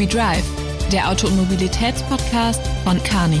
[0.00, 0.44] We Drive,
[0.90, 3.38] der Auto- und Mobilitätspodcast von Carney.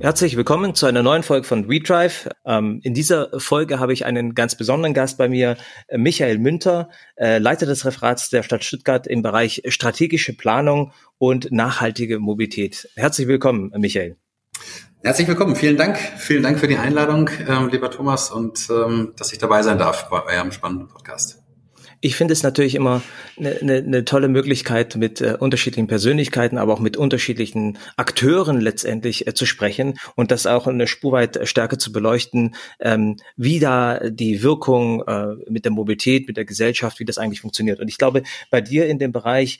[0.00, 2.30] Herzlich willkommen zu einer neuen Folge von WeDrive.
[2.46, 5.58] Ähm, in dieser Folge habe ich einen ganz besonderen Gast bei mir,
[5.88, 11.52] äh, Michael Münter, äh, Leiter des Referats der Stadt Stuttgart im Bereich strategische Planung und
[11.52, 12.88] nachhaltige Mobilität.
[12.96, 14.16] Herzlich willkommen, Michael.
[15.02, 15.98] Herzlich willkommen, vielen Dank.
[16.16, 20.08] Vielen Dank für die Einladung, ähm, lieber Thomas, und ähm, dass ich dabei sein darf
[20.08, 21.42] bei eurem spannenden Podcast
[22.06, 23.02] ich finde es natürlich immer
[23.36, 29.26] eine, eine, eine tolle Möglichkeit, mit äh, unterschiedlichen Persönlichkeiten, aber auch mit unterschiedlichen Akteuren letztendlich
[29.26, 34.44] äh, zu sprechen und das auch eine Spurweit stärker zu beleuchten, ähm, wie da die
[34.44, 37.80] Wirkung äh, mit der Mobilität, mit der Gesellschaft, wie das eigentlich funktioniert.
[37.80, 39.58] Und ich glaube, bei dir in dem Bereich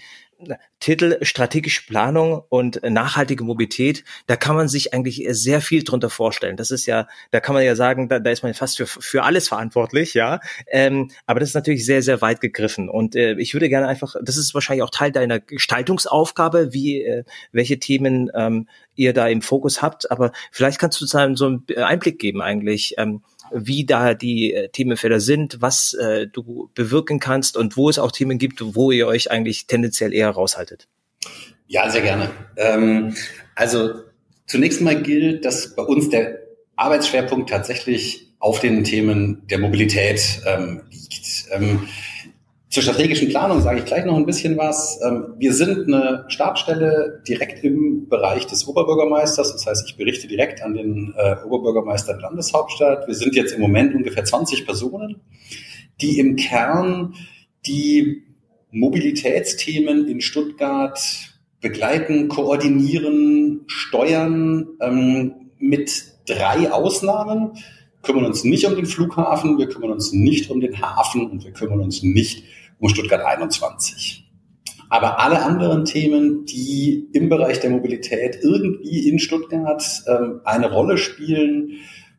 [0.80, 6.56] Titel strategische Planung und nachhaltige Mobilität, da kann man sich eigentlich sehr viel drunter vorstellen.
[6.56, 9.22] Das ist ja, da kann man ja sagen, da, da ist man fast für, für
[9.22, 10.40] alles verantwortlich, ja.
[10.66, 12.88] Ähm, aber das ist natürlich sehr, sehr weit gegriffen.
[12.88, 17.24] Und äh, ich würde gerne einfach, das ist wahrscheinlich auch Teil deiner Gestaltungsaufgabe, wie äh,
[17.52, 20.10] welche Themen ähm, ihr da im Fokus habt.
[20.10, 22.94] Aber vielleicht kannst du so einen Einblick geben eigentlich.
[22.98, 27.98] Ähm, wie da die äh, Themenfelder sind, was äh, du bewirken kannst und wo es
[27.98, 30.88] auch Themen gibt, wo ihr euch eigentlich tendenziell eher raushaltet.
[31.66, 32.30] Ja, sehr gerne.
[32.56, 33.14] Ähm,
[33.54, 33.94] also
[34.46, 36.38] zunächst mal gilt, dass bei uns der
[36.76, 41.46] Arbeitsschwerpunkt tatsächlich auf den Themen der Mobilität ähm, liegt.
[41.50, 41.88] Ähm,
[42.68, 45.00] zur strategischen Planung sage ich gleich noch ein bisschen was.
[45.06, 49.52] Ähm, wir sind eine Stabstelle direkt im Bereich des Oberbürgermeisters.
[49.52, 53.06] Das heißt, ich berichte direkt an den äh, Oberbürgermeister der Landeshauptstadt.
[53.06, 55.20] Wir sind jetzt im Moment ungefähr 20 Personen,
[56.00, 57.14] die im Kern
[57.66, 58.24] die
[58.72, 60.98] Mobilitätsthemen in Stuttgart
[61.60, 67.52] begleiten, koordinieren, steuern, ähm, mit drei Ausnahmen
[68.06, 71.52] kümmern uns nicht um den Flughafen, wir kümmern uns nicht um den Hafen und wir
[71.52, 72.44] kümmern uns nicht
[72.78, 74.22] um Stuttgart 21.
[74.88, 80.96] Aber alle anderen Themen, die im Bereich der Mobilität irgendwie in Stuttgart ähm, eine Rolle
[80.96, 81.72] spielen,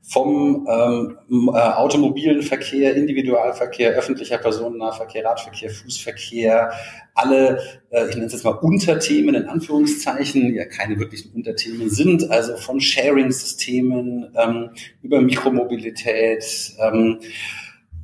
[0.10, 1.18] vom ähm,
[1.54, 6.72] äh, automobilen Verkehr, Individualverkehr, öffentlicher Personennahverkehr, Radverkehr, Fußverkehr,
[7.14, 7.60] alle,
[7.90, 12.56] äh, ich nenne es jetzt mal Unterthemen in Anführungszeichen, ja keine wirklichen Unterthemen sind, also
[12.56, 14.70] von Sharing-Systemen ähm,
[15.02, 17.20] über Mikromobilität, ähm,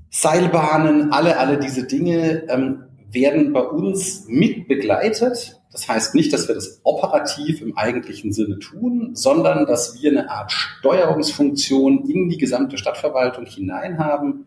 [0.10, 5.62] Seilbahnen, alle, alle diese Dinge ähm, werden bei uns mit begleitet.
[5.74, 10.30] Das heißt nicht, dass wir das operativ im eigentlichen Sinne tun, sondern dass wir eine
[10.30, 14.46] Art Steuerungsfunktion in die gesamte Stadtverwaltung hinein haben.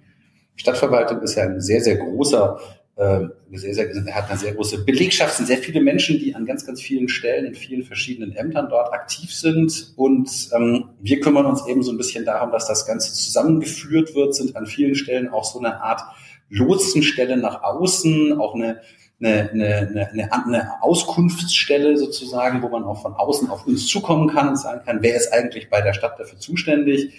[0.55, 2.59] Stadtverwaltung ist ja ein sehr, sehr großer
[2.97, 6.65] äh, sehr, sehr, hat eine sehr große Belegschaft, sind sehr viele Menschen, die an ganz,
[6.65, 9.93] ganz vielen Stellen in vielen verschiedenen Ämtern dort aktiv sind.
[9.97, 14.35] Und ähm, wir kümmern uns eben so ein bisschen darum, dass das Ganze zusammengeführt wird,
[14.35, 16.01] sind an vielen Stellen auch so eine Art
[16.49, 18.81] Lotsenstelle nach außen, auch eine
[19.21, 24.49] eine, eine, eine, eine Auskunftsstelle sozusagen, wo man auch von außen auf uns zukommen kann
[24.49, 27.15] und sagen kann, wer ist eigentlich bei der Stadt dafür zuständig.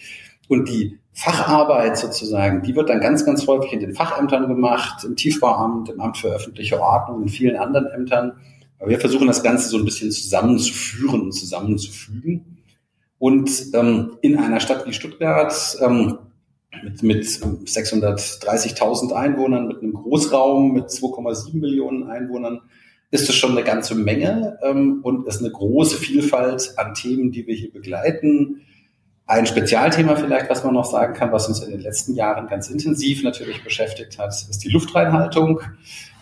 [0.47, 5.16] Und die Facharbeit sozusagen, die wird dann ganz, ganz häufig in den Fachämtern gemacht, im
[5.16, 8.34] Tiefbauamt, im Amt für öffentliche Ordnung, in vielen anderen Ämtern.
[8.79, 12.58] Aber wir versuchen das Ganze so ein bisschen zusammenzuführen und zusammenzufügen.
[13.19, 16.19] Und ähm, in einer Stadt wie Stuttgart ähm,
[16.83, 22.61] mit, mit 630.000 Einwohnern, mit einem Großraum mit 2,7 Millionen Einwohnern,
[23.09, 27.47] ist es schon eine ganze Menge ähm, und ist eine große Vielfalt an Themen, die
[27.47, 28.61] wir hier begleiten.
[29.25, 32.69] Ein Spezialthema vielleicht, was man noch sagen kann, was uns in den letzten Jahren ganz
[32.69, 35.61] intensiv natürlich beschäftigt hat, ist die Luftreinhaltung.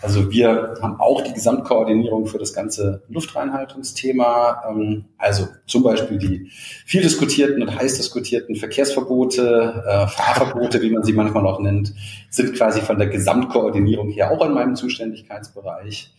[0.05, 4.63] Also wir haben auch die Gesamtkoordinierung für das ganze Luftreinhaltungsthema.
[4.69, 6.51] Ähm, also zum Beispiel die
[6.85, 11.91] viel diskutierten und heiß diskutierten Verkehrsverbote, äh, Fahrverbote, wie man sie manchmal auch nennt,
[12.29, 16.13] sind quasi von der Gesamtkoordinierung her auch in meinem Zuständigkeitsbereich.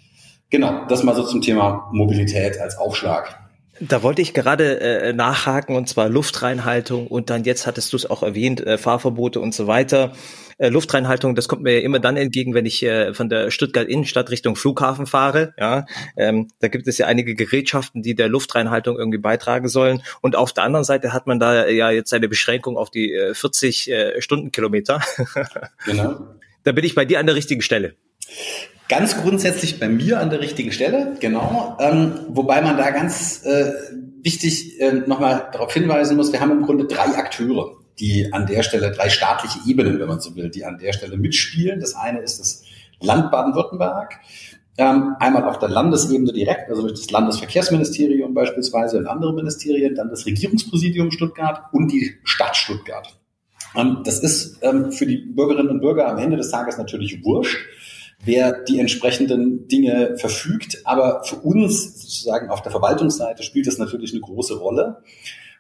[0.50, 3.45] Genau, das mal so zum Thema Mobilität als Aufschlag.
[3.80, 8.08] Da wollte ich gerade äh, nachhaken und zwar Luftreinhaltung und dann jetzt hattest du es
[8.08, 10.14] auch erwähnt, äh, Fahrverbote und so weiter.
[10.58, 13.86] Äh, Luftreinhaltung, das kommt mir ja immer dann entgegen, wenn ich äh, von der Stuttgart
[13.86, 15.52] Innenstadt Richtung Flughafen fahre.
[15.58, 15.84] Ja,
[16.16, 20.02] ähm, da gibt es ja einige Gerätschaften, die der Luftreinhaltung irgendwie beitragen sollen.
[20.22, 23.34] Und auf der anderen Seite hat man da ja jetzt eine Beschränkung auf die äh,
[23.34, 25.02] 40 äh, Stundenkilometer.
[25.84, 26.20] genau.
[26.62, 27.94] Da bin ich bei dir an der richtigen Stelle.
[28.88, 31.76] Ganz grundsätzlich bei mir an der richtigen Stelle, genau.
[31.80, 33.72] Ähm, wobei man da ganz äh,
[34.22, 38.62] wichtig äh, nochmal darauf hinweisen muss, wir haben im Grunde drei Akteure, die an der
[38.62, 41.80] Stelle, drei staatliche Ebenen, wenn man so will, die an der Stelle mitspielen.
[41.80, 42.62] Das eine ist das
[43.00, 44.20] Land Baden-Württemberg,
[44.78, 50.10] ähm, einmal auf der Landesebene direkt, also durch das Landesverkehrsministerium beispielsweise und andere Ministerien, dann
[50.10, 53.18] das Regierungspräsidium Stuttgart und die Stadt Stuttgart.
[53.74, 57.58] Ähm, das ist ähm, für die Bürgerinnen und Bürger am Ende des Tages natürlich wurscht
[58.24, 60.82] wer die entsprechenden Dinge verfügt.
[60.84, 65.02] Aber für uns sozusagen auf der Verwaltungsseite spielt das natürlich eine große Rolle.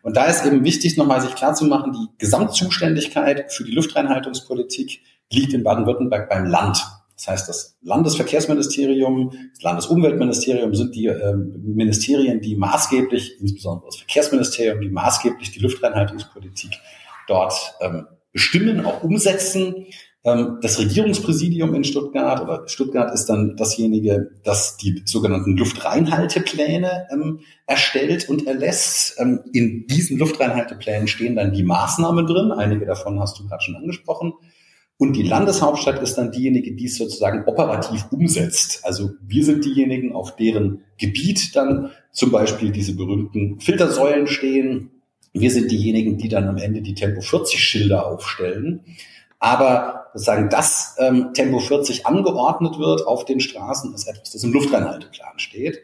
[0.02, 5.00] Und da ist eben wichtig, nochmal sich klarzumachen, die Gesamtzuständigkeit für die Luftreinhaltungspolitik
[5.30, 6.78] liegt in Baden-Württemberg beim Land.
[7.16, 14.80] Das heißt, das Landesverkehrsministerium, das Landesumweltministerium sind die äh, Ministerien, die maßgeblich, insbesondere das Verkehrsministerium,
[14.82, 16.72] die maßgeblich die Luftreinhaltungspolitik
[17.26, 19.86] dort ähm, bestimmen, auch umsetzen.
[20.26, 27.40] Ähm, das Regierungspräsidium in Stuttgart oder Stuttgart ist dann dasjenige, das die sogenannten Luftreinhaltepläne ähm,
[27.66, 29.14] erstellt und erlässt.
[29.20, 32.50] Ähm, in diesen Luftreinhalteplänen stehen dann die Maßnahmen drin.
[32.50, 34.32] Einige davon hast du gerade schon angesprochen.
[34.98, 38.80] Und die Landeshauptstadt ist dann diejenige, die es sozusagen operativ umsetzt.
[38.82, 44.90] Also wir sind diejenigen, auf deren Gebiet dann zum Beispiel diese berühmten Filtersäulen stehen.
[45.34, 48.80] Wir sind diejenigen, die dann am Ende die Tempo 40 Schilder aufstellen.
[49.38, 54.52] Aber sozusagen, dass ähm, Tempo 40 angeordnet wird auf den Straßen, ist etwas, das im
[54.52, 55.80] Luftreinhalteplan steht.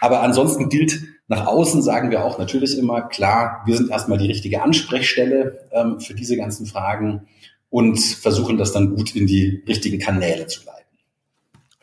[0.00, 4.26] Aber ansonsten gilt nach außen, sagen wir auch natürlich immer, klar, wir sind erstmal die
[4.26, 7.26] richtige Ansprechstelle ähm, für diese ganzen Fragen
[7.68, 10.76] und versuchen das dann gut in die richtigen Kanäle zu leiten.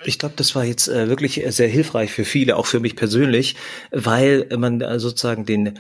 [0.06, 3.56] Ich glaube, das war jetzt äh, wirklich sehr hilfreich für viele, auch für mich persönlich,
[3.92, 5.80] weil man äh, sozusagen den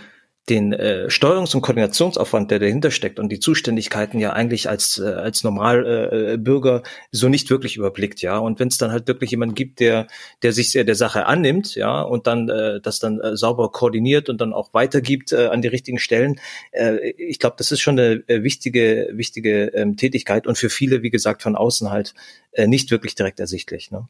[0.49, 5.05] den äh, Steuerungs- und Koordinationsaufwand, der dahinter steckt und die Zuständigkeiten ja eigentlich als äh,
[5.05, 8.37] als Normalbürger äh, so nicht wirklich überblickt, ja.
[8.37, 10.07] Und wenn es dann halt wirklich jemand gibt, der
[10.41, 14.27] der sich sehr der Sache annimmt, ja, und dann äh, das dann äh, sauber koordiniert
[14.27, 16.41] und dann auch weitergibt äh, an die richtigen Stellen,
[16.71, 21.03] äh, ich glaube, das ist schon eine äh, wichtige wichtige ähm, Tätigkeit und für viele,
[21.03, 22.13] wie gesagt, von außen halt
[22.51, 23.91] äh, nicht wirklich direkt ersichtlich.
[23.91, 24.09] Ne?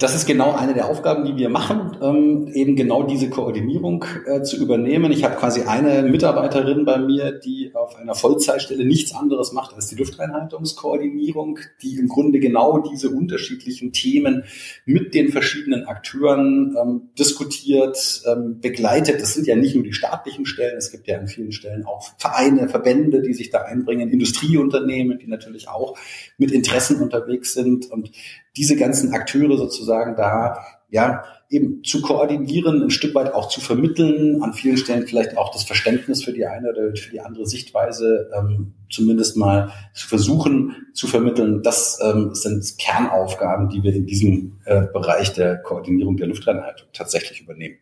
[0.00, 4.40] Das ist genau eine der Aufgaben, die wir machen, ähm, eben genau diese Koordinierung äh,
[4.40, 5.12] zu übernehmen.
[5.12, 9.88] Ich habe quasi eine Mitarbeiterin bei mir, die auf einer Vollzeitstelle nichts anderes macht als
[9.88, 14.44] die Luftreinhaltungskoordinierung, die im Grunde genau diese unterschiedlichen Themen
[14.86, 19.20] mit den verschiedenen Akteuren ähm, diskutiert, ähm, begleitet.
[19.20, 22.08] Das sind ja nicht nur die staatlichen Stellen, es gibt ja an vielen Stellen auch
[22.16, 25.98] Vereine, Verbände, die sich da einbringen, Industrieunternehmen, die natürlich auch
[26.38, 28.12] mit Interessen unterwegs sind und
[28.56, 30.58] diese ganzen Akteure sozusagen da,
[30.88, 35.52] ja, eben zu koordinieren, ein Stück weit auch zu vermitteln, an vielen Stellen vielleicht auch
[35.52, 40.76] das Verständnis für die eine oder für die andere Sichtweise ähm, zumindest mal zu versuchen
[40.94, 41.62] zu vermitteln.
[41.62, 47.40] Das ähm, sind Kernaufgaben, die wir in diesem äh, Bereich der Koordinierung der Luftreinhaltung tatsächlich
[47.40, 47.78] übernehmen.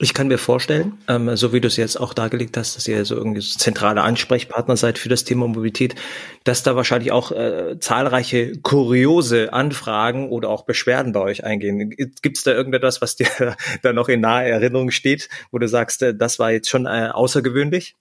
[0.00, 3.04] Ich kann mir vorstellen, ähm, so wie du es jetzt auch dargelegt hast, dass ihr
[3.04, 5.96] so irgendwie so zentrale Ansprechpartner seid für das Thema Mobilität,
[6.44, 11.90] dass da wahrscheinlich auch äh, zahlreiche kuriose Anfragen oder auch Beschwerden bei euch eingehen.
[11.90, 13.26] Gibt es da irgendetwas, was dir
[13.82, 17.08] da noch in naher Erinnerung steht, wo du sagst, äh, das war jetzt schon äh,
[17.12, 17.96] außergewöhnlich?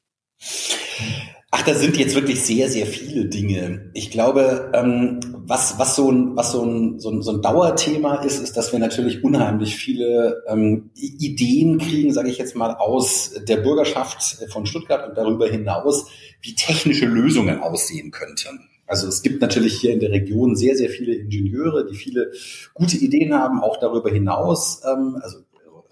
[1.49, 3.89] Ach, da sind jetzt wirklich sehr, sehr viele Dinge.
[3.93, 8.15] Ich glaube, ähm, was, was, so, ein, was so, ein, so, ein, so ein Dauerthema
[8.15, 13.33] ist, ist, dass wir natürlich unheimlich viele ähm, Ideen kriegen, sage ich jetzt mal, aus
[13.47, 16.07] der Bürgerschaft von Stuttgart und darüber hinaus,
[16.41, 18.67] wie technische Lösungen aussehen könnten.
[18.85, 22.31] Also es gibt natürlich hier in der Region sehr, sehr viele Ingenieure, die viele
[22.73, 24.81] gute Ideen haben, auch darüber hinaus.
[24.85, 25.39] Ähm, also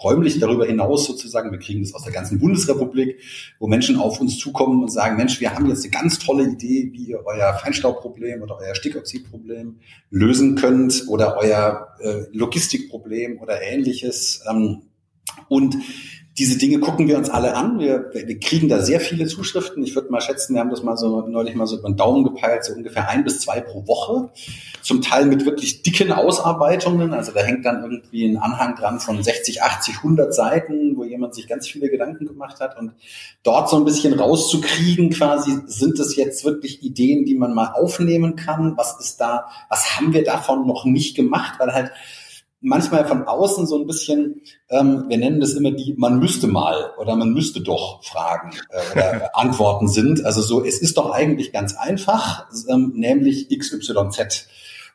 [0.06, 3.20] räumlich darüber hinaus sozusagen, wir kriegen das aus der ganzen Bundesrepublik,
[3.60, 6.90] wo Menschen auf uns zukommen und sagen, Mensch, wir haben jetzt eine ganz tolle Idee,
[6.94, 9.80] wie ihr euer Feinstaubproblem oder euer Stickoxidproblem
[10.12, 14.44] lösen könnt oder euer äh, Logistikproblem oder ähnliches.
[14.48, 14.84] Ähm,
[15.50, 15.76] und
[16.38, 17.80] diese Dinge gucken wir uns alle an.
[17.80, 19.82] Wir, wir kriegen da sehr viele Zuschriften.
[19.84, 22.26] Ich würde mal schätzen, wir haben das mal so neulich mal so über den Daumen
[22.26, 24.32] gepeilt, so ungefähr ein bis zwei pro Woche.
[24.82, 27.14] Zum Teil mit wirklich dicken Ausarbeitungen.
[27.14, 31.36] Also da hängt dann irgendwie ein Anhang dran von 60, 80, 100 Seiten, wo jemand
[31.36, 32.78] sich ganz viele Gedanken gemacht hat.
[32.78, 32.92] Und
[33.44, 38.36] dort so ein bisschen rauszukriegen, quasi, sind es jetzt wirklich Ideen, die man mal aufnehmen
[38.36, 38.76] kann?
[38.76, 41.54] Was ist da, was haben wir davon noch nicht gemacht?
[41.60, 41.92] Weil halt
[42.66, 46.92] manchmal von außen so ein bisschen, ähm, wir nennen das immer die man müsste mal
[46.98, 50.26] oder man müsste doch Fragen äh, oder Antworten sind.
[50.26, 54.48] Also so, es ist doch eigentlich ganz einfach, ähm, nämlich XYZ.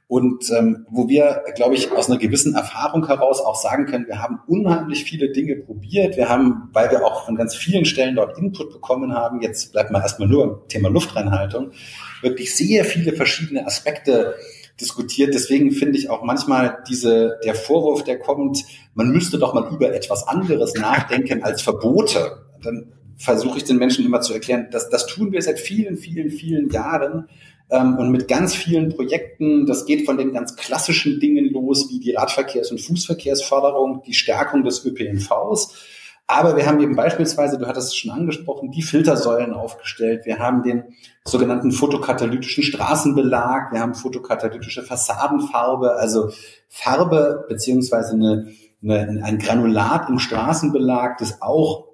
[0.08, 4.20] Und ähm, wo wir, glaube ich, aus einer gewissen Erfahrung heraus auch sagen können, wir
[4.20, 6.16] haben unheimlich viele Dinge probiert.
[6.16, 9.92] Wir haben, weil wir auch von ganz vielen Stellen dort Input bekommen haben, jetzt bleibt
[9.92, 11.70] man erstmal nur im Thema Luftreinhaltung,
[12.22, 14.34] wirklich sehr viele verschiedene Aspekte
[14.80, 15.34] diskutiert.
[15.34, 19.92] Deswegen finde ich auch manchmal diese, der Vorwurf, der kommt, man müsste doch mal über
[19.94, 22.44] etwas anderes nachdenken als Verbote.
[22.62, 26.30] Dann versuche ich den Menschen immer zu erklären, dass das tun wir seit vielen, vielen,
[26.30, 27.28] vielen Jahren
[27.70, 29.66] ähm, und mit ganz vielen Projekten.
[29.66, 34.64] Das geht von den ganz klassischen Dingen los, wie die Radverkehrs- und Fußverkehrsförderung, die Stärkung
[34.64, 35.74] des ÖPNVs
[36.32, 40.26] Aber wir haben eben beispielsweise, du hattest es schon angesprochen, die Filtersäulen aufgestellt.
[40.26, 40.84] Wir haben den
[41.24, 43.72] sogenannten fotokatalytischen Straßenbelag.
[43.72, 46.30] Wir haben fotokatalytische Fassadenfarbe, also
[46.68, 48.46] Farbe beziehungsweise eine,
[48.80, 51.88] eine, ein Granulat im Straßenbelag, das auch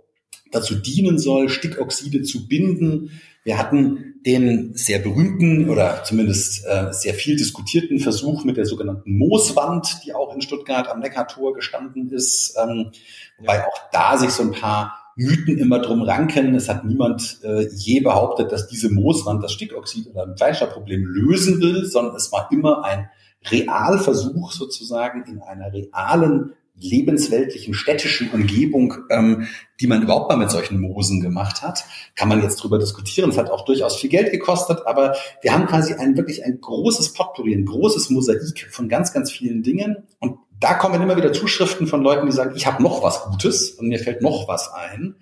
[0.52, 3.18] dazu dienen soll, Stickoxide zu binden.
[3.42, 9.16] Wir hatten den sehr berühmten oder zumindest äh, sehr viel diskutierten Versuch mit der sogenannten
[9.16, 12.90] Mooswand, die auch in Stuttgart am Neckartor gestanden ist, ähm,
[13.38, 16.56] weil auch da sich so ein paar Mythen immer drum ranken.
[16.56, 21.60] Es hat niemand äh, je behauptet, dass diese Mooswand das Stickoxid oder ein Fleischerproblem lösen
[21.60, 23.08] will, sondern es war immer ein
[23.48, 29.46] Realversuch sozusagen in einer realen lebensweltlichen städtischen Umgebung, ähm,
[29.80, 31.84] die man überhaupt mal mit solchen Moosen gemacht hat.
[32.14, 33.30] Kann man jetzt drüber diskutieren.
[33.30, 37.14] Es hat auch durchaus viel Geld gekostet, aber wir haben quasi ein wirklich ein großes
[37.14, 38.40] Potpourri, ein großes Mosaik
[38.70, 40.04] von ganz, ganz vielen Dingen.
[40.18, 43.70] Und da kommen immer wieder Zuschriften von Leuten, die sagen, ich habe noch was Gutes
[43.70, 45.16] und mir fällt noch was ein.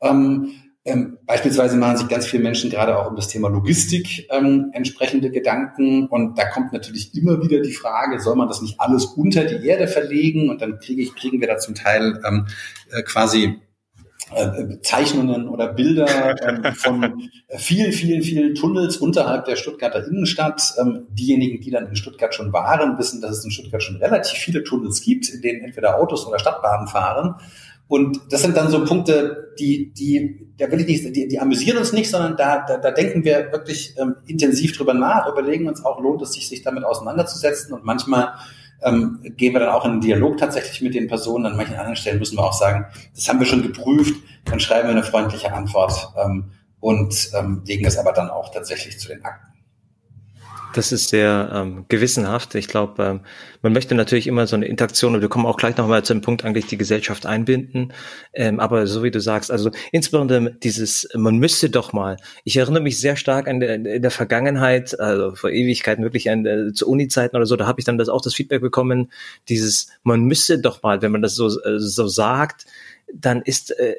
[0.00, 0.52] Ähm,
[0.86, 5.30] ähm, beispielsweise machen sich ganz viele Menschen gerade auch um das Thema Logistik ähm, entsprechende
[5.30, 6.06] Gedanken.
[6.06, 9.66] Und da kommt natürlich immer wieder die Frage, soll man das nicht alles unter die
[9.66, 10.48] Erde verlegen?
[10.48, 12.46] Und dann kriege ich, kriegen wir da zum Teil ähm,
[12.92, 13.60] äh, quasi
[14.32, 20.72] äh, Zeichnungen oder Bilder ähm, von vielen, vielen, vielen Tunnels unterhalb der Stuttgarter Innenstadt.
[20.80, 24.38] Ähm, diejenigen, die dann in Stuttgart schon waren, wissen, dass es in Stuttgart schon relativ
[24.38, 27.34] viele Tunnels gibt, in denen entweder Autos oder Stadtbahnen fahren.
[27.88, 31.78] Und das sind dann so Punkte, die, die, da will ich nicht, die, die amüsieren
[31.78, 35.84] uns nicht, sondern da, da, da denken wir wirklich ähm, intensiv drüber nach, überlegen uns
[35.84, 37.72] auch, lohnt es sich, sich damit auseinanderzusetzen.
[37.72, 38.34] Und manchmal
[38.82, 41.46] ähm, gehen wir dann auch in einen Dialog tatsächlich mit den Personen.
[41.46, 44.14] An manchen anderen Stellen müssen wir auch sagen, das haben wir schon geprüft,
[44.44, 46.50] dann schreiben wir eine freundliche Antwort ähm,
[46.80, 49.55] und ähm, legen es aber dann auch tatsächlich zu den Akten.
[50.76, 52.54] Das ist sehr ähm, gewissenhaft.
[52.54, 53.20] Ich glaube, ähm,
[53.62, 56.20] man möchte natürlich immer so eine Interaktion, und wir kommen auch gleich nochmal zu dem
[56.20, 57.94] Punkt, eigentlich die Gesellschaft einbinden.
[58.34, 62.82] Ähm, aber so wie du sagst, also insbesondere dieses, man müsste doch mal, ich erinnere
[62.82, 66.86] mich sehr stark an der, in der Vergangenheit, also vor Ewigkeiten wirklich an, äh, zu
[66.90, 69.10] Uni-Zeiten oder so, da habe ich dann das auch das Feedback bekommen,
[69.48, 72.66] dieses, man müsste doch mal, wenn man das so, äh, so sagt,
[73.14, 73.94] dann ist äh,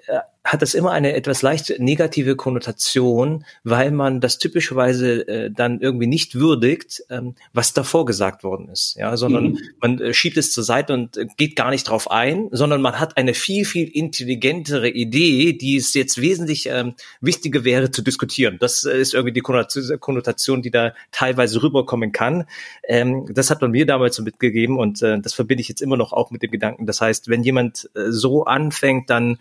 [0.47, 6.07] hat das immer eine etwas leicht negative Konnotation, weil man das typischerweise äh, dann irgendwie
[6.07, 9.59] nicht würdigt, ähm, was davor gesagt worden ist, ja, sondern mhm.
[9.81, 12.97] man äh, schiebt es zur Seite und äh, geht gar nicht drauf ein, sondern man
[12.97, 18.57] hat eine viel viel intelligentere Idee, die es jetzt wesentlich ähm, wichtiger wäre zu diskutieren.
[18.59, 22.45] Das äh, ist irgendwie die Konnotation, die da teilweise rüberkommen kann.
[22.87, 25.97] Ähm, das hat man mir damals so mitgegeben und äh, das verbinde ich jetzt immer
[25.97, 26.85] noch auch mit dem Gedanken.
[26.85, 29.39] Das heißt, wenn jemand äh, so anfängt, dann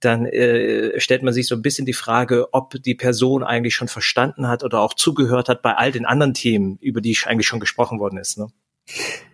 [0.00, 3.88] dann äh, stellt man sich so ein bisschen die Frage, ob die Person eigentlich schon
[3.88, 7.60] verstanden hat oder auch zugehört hat bei all den anderen Themen, über die eigentlich schon
[7.60, 8.38] gesprochen worden ist.
[8.38, 8.48] Ne?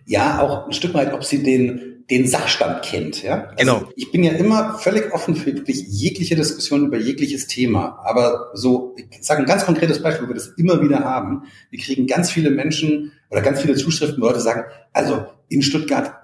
[0.07, 3.23] Ja, auch ein Stück weit, ob sie den, den Sachstand kennt.
[3.23, 3.49] Ja?
[3.49, 3.89] Also genau.
[3.97, 8.01] Ich bin ja immer völlig offen für wirklich jegliche Diskussion über jegliches Thema.
[8.05, 11.45] Aber so, ich sage ein ganz konkretes Beispiel, wo wir das immer wieder haben.
[11.71, 16.15] Wir kriegen ganz viele Menschen oder ganz viele Zuschriften, wo Leute sagen, also in Stuttgart,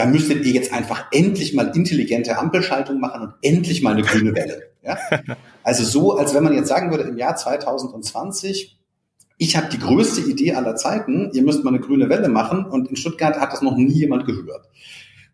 [0.00, 4.34] da müsstet ihr jetzt einfach endlich mal intelligente Ampelschaltung machen und endlich mal eine grüne
[4.34, 4.62] Welle.
[4.82, 4.96] Ja?
[5.62, 8.80] Also so, als wenn man jetzt sagen würde, im Jahr 2020,
[9.36, 12.88] ich habe die größte Idee aller Zeiten, ihr müsst mal eine grüne Welle machen und
[12.88, 14.70] in Stuttgart hat das noch nie jemand gehört.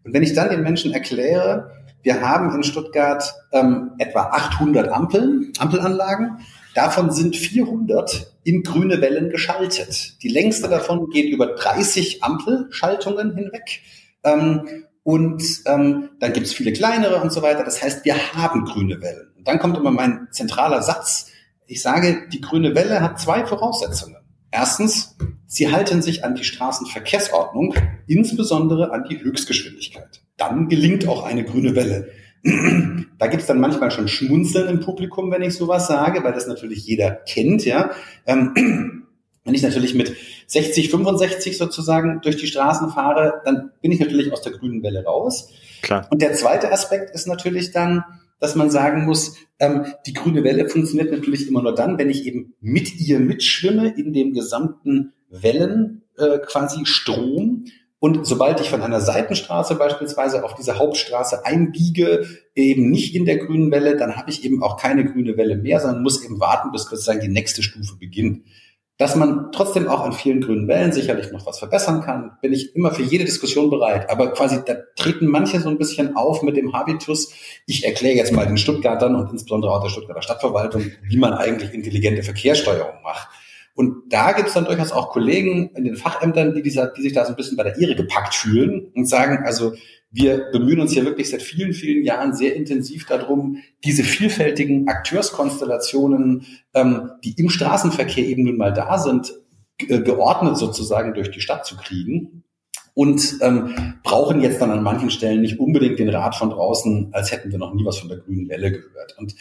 [0.02, 1.70] Und wenn ich dann den Menschen erkläre,
[2.02, 6.38] wir haben in Stuttgart ähm, etwa 800 Ampeln, Ampelanlagen,
[6.74, 10.20] davon sind 400 in grüne Wellen geschaltet.
[10.24, 13.80] Die längste davon geht über 30 Ampelschaltungen hinweg.
[14.26, 14.68] Ähm,
[15.02, 17.62] und ähm, dann gibt es viele kleinere und so weiter.
[17.62, 19.28] Das heißt, wir haben grüne Wellen.
[19.38, 21.30] Und dann kommt immer mein zentraler Satz.
[21.66, 24.16] Ich sage, die grüne Welle hat zwei Voraussetzungen.
[24.50, 25.16] Erstens,
[25.46, 27.74] sie halten sich an die Straßenverkehrsordnung,
[28.08, 30.22] insbesondere an die Höchstgeschwindigkeit.
[30.36, 32.08] Dann gelingt auch eine grüne Welle.
[33.18, 36.84] Da gibt's dann manchmal schon Schmunzeln im Publikum, wenn ich sowas sage, weil das natürlich
[36.84, 37.92] jeder kennt, ja.
[38.26, 39.05] Ähm,
[39.46, 40.14] wenn ich natürlich mit
[40.48, 45.04] 60, 65 sozusagen durch die Straßen fahre, dann bin ich natürlich aus der grünen Welle
[45.04, 45.50] raus.
[45.82, 46.06] Klar.
[46.10, 48.04] Und der zweite Aspekt ist natürlich dann,
[48.40, 52.26] dass man sagen muss, ähm, die grüne Welle funktioniert natürlich immer nur dann, wenn ich
[52.26, 57.64] eben mit ihr mitschwimme in dem gesamten Wellen äh, quasi Strom
[57.98, 63.38] und sobald ich von einer Seitenstraße beispielsweise auf diese Hauptstraße einbiege, eben nicht in der
[63.38, 66.72] grünen Welle, dann habe ich eben auch keine grüne Welle mehr, sondern muss eben warten,
[66.72, 68.44] bis sozusagen die nächste Stufe beginnt.
[68.98, 72.74] Dass man trotzdem auch an vielen grünen Wellen sicherlich noch was verbessern kann, bin ich
[72.74, 74.08] immer für jede Diskussion bereit.
[74.08, 77.32] Aber quasi, da treten manche so ein bisschen auf mit dem Habitus.
[77.66, 81.74] Ich erkläre jetzt mal den Stuttgartern und insbesondere auch der Stuttgarter Stadtverwaltung, wie man eigentlich
[81.74, 83.28] intelligente Verkehrssteuerung macht.
[83.74, 87.12] Und da gibt es dann durchaus auch Kollegen in den Fachämtern, die, dieser, die sich
[87.12, 89.74] da so ein bisschen bei der Ehre gepackt fühlen und sagen, also
[90.16, 96.46] wir bemühen uns ja wirklich seit vielen, vielen Jahren sehr intensiv darum, diese vielfältigen Akteurskonstellationen,
[96.72, 99.34] ähm, die im Straßenverkehr eben nun mal da sind,
[99.78, 102.44] geordnet sozusagen durch die Stadt zu kriegen
[102.94, 107.30] und ähm, brauchen jetzt dann an manchen Stellen nicht unbedingt den Rat von draußen, als
[107.30, 109.18] hätten wir noch nie was von der grünen Welle gehört.
[109.18, 109.34] Und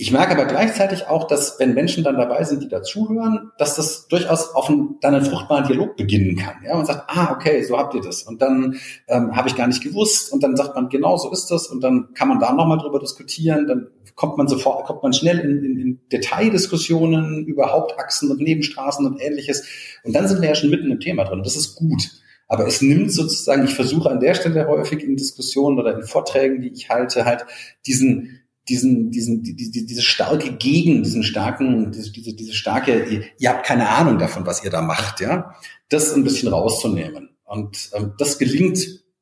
[0.00, 4.06] ich merke aber gleichzeitig auch, dass wenn Menschen dann dabei sind, die dazuhören, dass das
[4.06, 6.54] durchaus auf einen, dann einen fruchtbaren Dialog beginnen kann.
[6.64, 8.22] Ja, man sagt, ah, okay, so habt ihr das.
[8.22, 8.76] Und dann
[9.08, 10.32] ähm, habe ich gar nicht gewusst.
[10.32, 11.66] Und dann sagt man, genau so ist das.
[11.66, 13.66] Und dann kann man da nochmal drüber diskutieren.
[13.66, 19.04] Dann kommt man sofort, kommt man schnell in, in, in Detaildiskussionen über Hauptachsen und Nebenstraßen
[19.04, 19.66] und ähnliches.
[20.04, 21.42] Und dann sind wir ja schon mitten im Thema drin.
[21.42, 22.08] Das ist gut.
[22.46, 26.62] Aber es nimmt sozusagen, ich versuche an der Stelle häufig in Diskussionen oder in Vorträgen,
[26.62, 27.44] die ich halte, halt
[27.84, 28.37] diesen
[28.68, 33.50] diesen, diesen, die, die, diese starke Gegen, diesen starken, diese, diese, diese starke, ihr, ihr
[33.50, 35.54] habt keine Ahnung davon, was ihr da macht, ja,
[35.88, 37.30] das ein bisschen rauszunehmen.
[37.44, 38.78] Und ähm, das gelingt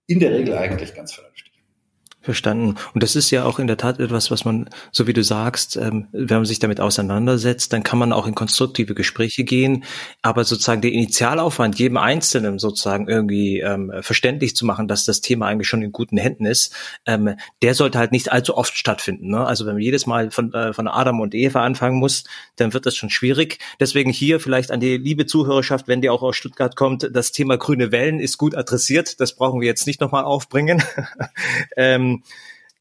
[0.07, 1.46] in der Regel eigentlich ganz vernünftig.
[2.27, 2.75] Verstanden.
[2.93, 5.77] Und das ist ja auch in der Tat etwas, was man, so wie du sagst,
[5.77, 9.85] ähm, wenn man sich damit auseinandersetzt, dann kann man auch in konstruktive Gespräche gehen.
[10.23, 15.47] Aber sozusagen der Initialaufwand, jedem Einzelnen sozusagen irgendwie ähm, verständlich zu machen, dass das Thema
[15.47, 16.75] eigentlich schon in guten Händen ist,
[17.07, 19.31] ähm, der sollte halt nicht allzu oft stattfinden.
[19.31, 19.47] Ne?
[19.47, 22.25] Also wenn man jedes Mal von, äh, von Adam und Eva anfangen muss,
[22.57, 23.59] dann wird das schon schwierig.
[23.79, 27.57] Deswegen hier vielleicht an die liebe Zuhörerschaft, wenn die auch aus Stuttgart kommt, das Thema
[27.57, 29.21] grüne Wellen ist gut adressiert.
[29.21, 30.83] Das brauchen wir jetzt nicht nochmal aufbringen.
[31.77, 32.16] ähm,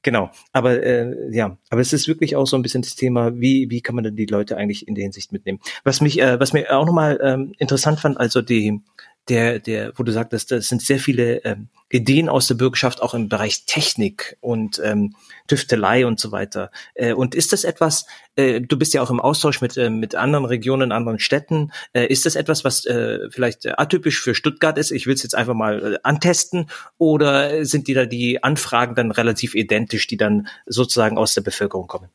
[0.01, 3.69] genau, aber äh, ja, aber es ist wirklich auch so ein bisschen das Thema, wie
[3.69, 5.59] wie kann man denn die Leute eigentlich in der Hinsicht mitnehmen?
[5.83, 8.81] Was mich, äh, was mir auch nochmal ähm, interessant fand, also die
[9.29, 13.13] der, der, wo du sagtest, das sind sehr viele ähm, Ideen aus der Bürgerschaft auch
[13.13, 15.15] im Bereich Technik und ähm,
[15.47, 16.71] Tüftelei und so weiter.
[16.93, 18.05] Äh, und ist das etwas,
[18.35, 22.05] äh, du bist ja auch im Austausch mit, äh, mit anderen Regionen, anderen Städten, äh,
[22.05, 24.91] ist das etwas, was äh, vielleicht atypisch für Stuttgart ist?
[24.91, 29.11] Ich will es jetzt einfach mal äh, antesten oder sind die da die Anfragen dann
[29.11, 32.09] relativ identisch, die dann sozusagen aus der Bevölkerung kommen?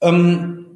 [0.00, 0.69] Ähm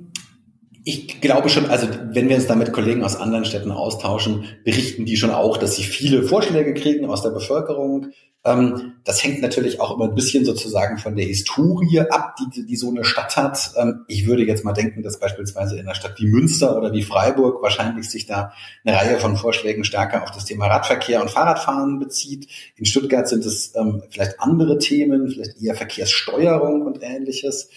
[0.85, 5.07] ich glaube schon, also wenn wir uns da mit Kollegen aus anderen Städten austauschen, berichten
[5.07, 8.09] die schon auch, dass sie viele Vorschläge kriegen aus der Bevölkerung.
[8.45, 12.77] Ähm, das hängt natürlich auch immer ein bisschen sozusagen von der Historie ab, die, die
[12.77, 13.73] so eine Stadt hat.
[13.79, 17.03] Ähm, ich würde jetzt mal denken, dass beispielsweise in einer Stadt wie Münster oder wie
[17.03, 18.53] Freiburg wahrscheinlich sich da
[18.85, 22.47] eine Reihe von Vorschlägen stärker auf das Thema Radverkehr und Fahrradfahren bezieht.
[22.77, 27.71] In Stuttgart sind es ähm, vielleicht andere Themen, vielleicht eher Verkehrssteuerung und ähnliches.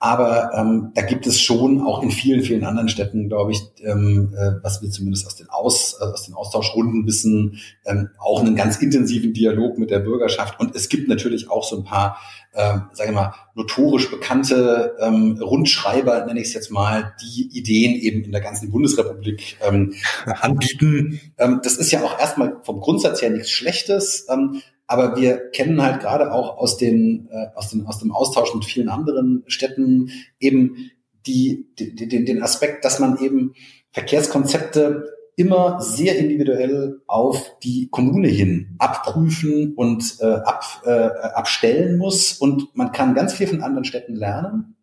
[0.00, 4.32] Aber ähm, da gibt es schon auch in vielen, vielen anderen Städten, glaube ich, ähm,
[4.32, 8.54] äh, was wir zumindest aus den, aus, äh, aus den Austauschrunden wissen, ähm, auch einen
[8.54, 10.60] ganz intensiven Dialog mit der Bürgerschaft.
[10.60, 12.16] Und es gibt natürlich auch so ein paar,
[12.54, 17.96] ähm, sage ich mal, notorisch bekannte ähm, Rundschreiber, nenne ich es jetzt mal, die Ideen
[17.96, 19.94] eben in der ganzen Bundesrepublik ähm,
[20.40, 21.20] anbieten.
[21.38, 24.28] Ähm, das ist ja auch erstmal vom Grundsatz her nichts Schlechtes.
[24.30, 28.54] Ähm, aber wir kennen halt gerade auch aus, den, äh, aus, den, aus dem Austausch
[28.54, 30.90] mit vielen anderen Städten eben
[31.26, 33.52] die, die, den, den Aspekt, dass man eben
[33.92, 35.04] Verkehrskonzepte
[35.36, 42.32] immer sehr individuell auf die Kommune hin abprüfen und äh, ab, äh, abstellen muss.
[42.32, 44.74] Und man kann ganz viel von anderen Städten lernen.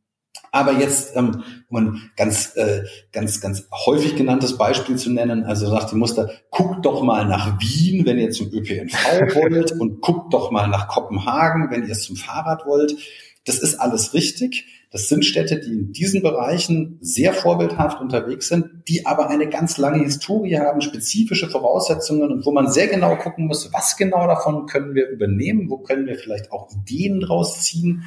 [0.55, 5.69] Aber jetzt, ähm, um ein ganz, äh, ganz, ganz häufig genanntes Beispiel zu nennen, also
[5.69, 8.95] sagt die Muster, guckt doch mal nach Wien, wenn ihr zum ÖPNV
[9.35, 12.95] wollt und guckt doch mal nach Kopenhagen, wenn ihr es zum Fahrrad wollt.
[13.43, 14.65] Das ist alles richtig.
[14.91, 19.77] Das sind Städte, die in diesen Bereichen sehr vorbildhaft unterwegs sind, die aber eine ganz
[19.77, 24.67] lange Historie haben, spezifische Voraussetzungen und wo man sehr genau gucken muss, was genau davon
[24.67, 28.05] können wir übernehmen, wo können wir vielleicht auch Ideen draus ziehen.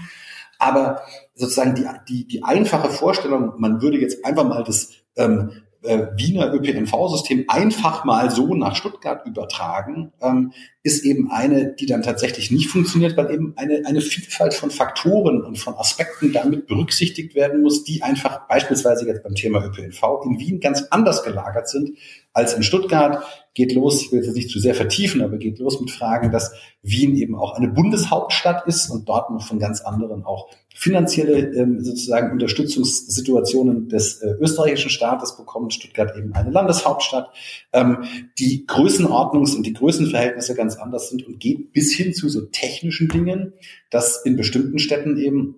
[0.59, 1.03] Aber
[1.35, 6.52] sozusagen die, die, die einfache Vorstellung, man würde jetzt einfach mal das ähm, äh, Wiener
[6.52, 12.68] ÖPNV-System einfach mal so nach Stuttgart übertragen, ähm, ist eben eine, die dann tatsächlich nicht
[12.68, 17.84] funktioniert, weil eben eine, eine Vielfalt von Faktoren und von Aspekten damit berücksichtigt werden muss,
[17.84, 21.96] die einfach beispielsweise jetzt beim Thema ÖPNV in Wien ganz anders gelagert sind
[22.32, 23.22] als in Stuttgart.
[23.54, 26.52] Geht los, ich will es nicht zu sehr vertiefen, aber geht los mit Fragen, dass
[26.82, 31.82] Wien eben auch eine Bundeshauptstadt ist und dort noch von ganz anderen auch finanzielle ähm,
[31.82, 35.72] sozusagen Unterstützungssituationen des äh, österreichischen Staates bekommen.
[35.72, 37.30] Stuttgart eben eine Landeshauptstadt.
[37.72, 38.04] Ähm,
[38.38, 43.08] die Größenordnungs- und die Größenverhältnisse ganz anders sind und geht bis hin zu so technischen
[43.08, 43.54] Dingen,
[43.90, 45.56] dass in bestimmten Städten eben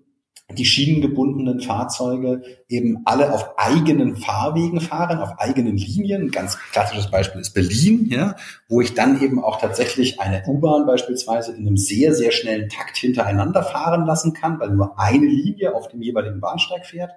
[0.56, 6.22] die schienengebundenen Fahrzeuge eben alle auf eigenen Fahrwegen fahren, auf eigenen Linien.
[6.22, 8.36] Ein ganz klassisches Beispiel ist Berlin, ja,
[8.68, 12.96] wo ich dann eben auch tatsächlich eine U-Bahn beispielsweise in einem sehr, sehr schnellen Takt
[12.96, 17.12] hintereinander fahren lassen kann, weil nur eine Linie auf dem jeweiligen Bahnsteig fährt.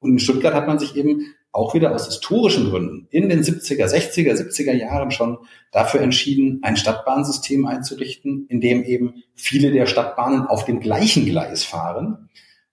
[0.00, 3.86] Und in Stuttgart hat man sich eben auch wieder aus historischen Gründen in den 70er,
[3.86, 5.38] 60er, 70er Jahren schon
[5.72, 11.64] dafür entschieden, ein Stadtbahnsystem einzurichten, in dem eben viele der Stadtbahnen auf dem gleichen Gleis
[11.64, 12.28] fahren.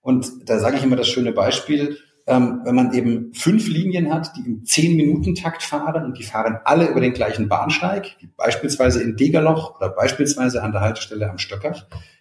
[0.06, 4.36] Und da sage ich immer das schöne Beispiel, ähm, wenn man eben fünf Linien hat,
[4.36, 9.74] die im Zehn-Minuten-Takt fahren und die fahren alle über den gleichen Bahnsteig, beispielsweise in Degerloch
[9.78, 11.74] oder beispielsweise an der Haltestelle am Stöcker,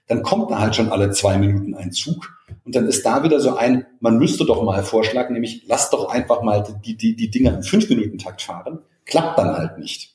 [0.08, 2.36] dann kommt da halt schon alle zwei Minuten ein Zug.
[2.64, 6.10] Und dann ist da wieder so ein, man müsste doch mal vorschlagen, nämlich lasst doch
[6.10, 8.80] einfach mal die, die, die Dinger im Fünf-Minuten-Takt fahren.
[9.06, 10.15] Klappt dann halt nicht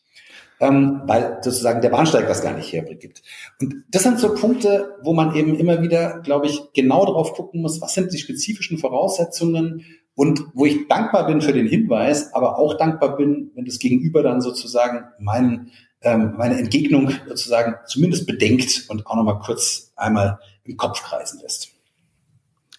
[0.60, 3.22] ähm, weil sozusagen der Bahnsteig das gar nicht hergibt.
[3.60, 7.62] Und das sind so Punkte, wo man eben immer wieder, glaube ich, genau darauf gucken
[7.62, 12.58] muss, was sind die spezifischen Voraussetzungen und wo ich dankbar bin für den Hinweis, aber
[12.58, 18.84] auch dankbar bin, wenn das Gegenüber dann sozusagen meinen, ähm, meine Entgegnung sozusagen zumindest bedenkt
[18.88, 21.79] und auch nochmal kurz einmal im Kopf kreisen lässt.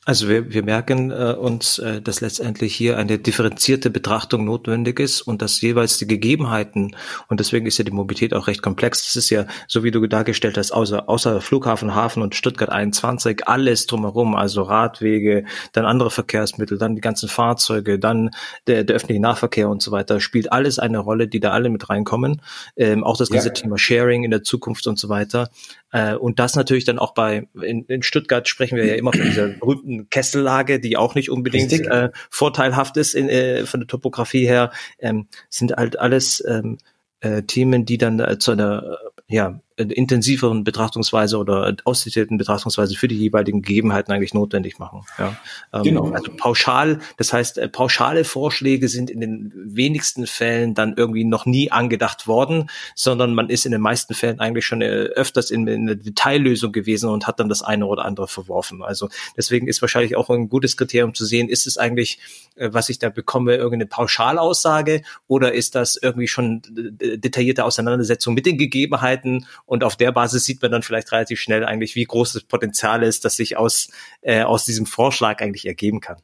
[0.04, 5.22] Also wir, wir merken äh, uns, äh, dass letztendlich hier eine differenzierte Betrachtung notwendig ist
[5.22, 6.96] und dass jeweils die Gegebenheiten,
[7.28, 10.08] und deswegen ist ja die Mobilität auch recht komplex, das ist ja, so wie du
[10.08, 16.10] dargestellt hast, außer, außer Flughafen, Hafen und Stuttgart 21, alles drumherum, also Radwege, dann andere
[16.10, 18.32] Verkehrsmittel, dann die ganzen Fahrzeuge, dann
[18.66, 21.92] der, der öffentliche Nahverkehr und so weiter, spielt alles eine Rolle, die da alle mit
[21.92, 22.42] reinkommen.
[22.76, 23.54] Ähm, auch das ganze ja.
[23.54, 25.52] Thema Sharing in der Zukunft und so weiter.
[25.92, 29.24] Äh, und das natürlich dann auch bei, in, in Stuttgart sprechen wir ja immer von
[29.24, 34.46] dieser berühmten Kessellage, die auch nicht unbedingt äh, vorteilhaft ist in, äh, von der Topografie
[34.46, 36.78] her, ähm, sind halt alles ähm,
[37.20, 43.08] äh, Themen, die dann äh, zu einer äh, ja, intensiveren Betrachtungsweise oder ausdifferenzierten Betrachtungsweise für
[43.08, 45.06] die jeweiligen Gegebenheiten eigentlich notwendig machen.
[45.18, 45.38] Ja.
[45.74, 46.12] Ähm, genau.
[46.12, 51.46] Also pauschal, das heißt, äh, pauschale Vorschläge sind in den wenigsten Fällen dann irgendwie noch
[51.46, 55.68] nie angedacht worden, sondern man ist in den meisten Fällen eigentlich schon äh, öfters in,
[55.68, 58.84] in einer Detaillösung gewesen und hat dann das eine oder andere verworfen.
[58.84, 62.20] Also deswegen ist wahrscheinlich auch ein gutes Kriterium zu sehen, ist es eigentlich,
[62.56, 68.46] äh, was ich da bekomme, irgendeine Pauschalaussage oder ist das irgendwie schon detaillierte Auseinandersetzung mit
[68.46, 72.34] den Gegebenheiten und auf der Basis sieht man dann vielleicht relativ schnell eigentlich, wie groß
[72.34, 73.88] das Potenzial ist, das sich aus,
[74.20, 76.18] äh, aus diesem Vorschlag eigentlich ergeben kann.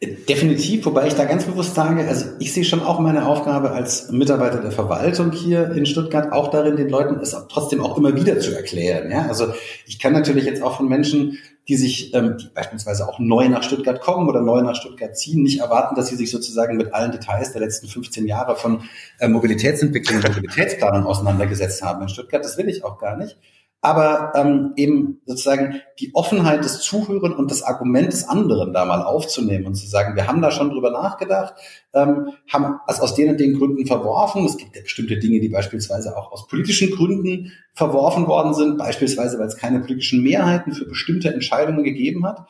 [0.00, 4.10] Definitiv, wobei ich da ganz bewusst sage, also ich sehe schon auch meine Aufgabe als
[4.10, 8.40] Mitarbeiter der Verwaltung hier in Stuttgart auch darin, den Leuten es trotzdem auch immer wieder
[8.40, 9.10] zu erklären.
[9.10, 9.26] Ja?
[9.28, 9.52] Also
[9.84, 13.62] ich kann natürlich jetzt auch von Menschen, die sich, ähm, die beispielsweise auch neu nach
[13.62, 17.12] Stuttgart kommen oder neu nach Stuttgart ziehen, nicht erwarten, dass sie sich sozusagen mit allen
[17.12, 18.82] Details der letzten 15 Jahre von
[19.18, 22.44] äh, Mobilitätsentwicklung und Mobilitätsplanung auseinandergesetzt haben in Stuttgart.
[22.44, 23.38] Das will ich auch gar nicht
[23.84, 29.02] aber ähm, eben sozusagen die Offenheit des Zuhören und das Argument des anderen da mal
[29.02, 31.52] aufzunehmen und zu sagen, wir haben da schon drüber nachgedacht,
[31.92, 34.46] ähm, haben es aus den und den Gründen verworfen.
[34.46, 39.38] Es gibt ja bestimmte Dinge, die beispielsweise auch aus politischen Gründen verworfen worden sind, beispielsweise
[39.38, 42.48] weil es keine politischen Mehrheiten für bestimmte Entscheidungen gegeben hat.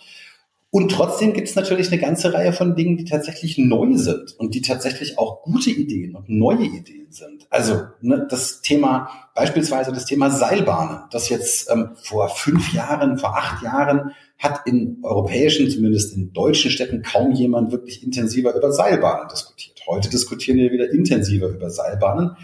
[0.75, 4.57] Und trotzdem gibt es natürlich eine ganze Reihe von Dingen, die tatsächlich neu sind und
[4.57, 7.47] die tatsächlich auch gute Ideen und neue Ideen sind.
[7.49, 13.37] Also ne, das Thema, beispielsweise das Thema Seilbahnen, das jetzt ähm, vor fünf Jahren, vor
[13.37, 19.29] acht Jahren hat in europäischen, zumindest in deutschen Städten kaum jemand wirklich intensiver über Seilbahnen
[19.29, 19.81] diskutiert.
[19.87, 22.37] Heute diskutieren wir wieder intensiver über Seilbahnen.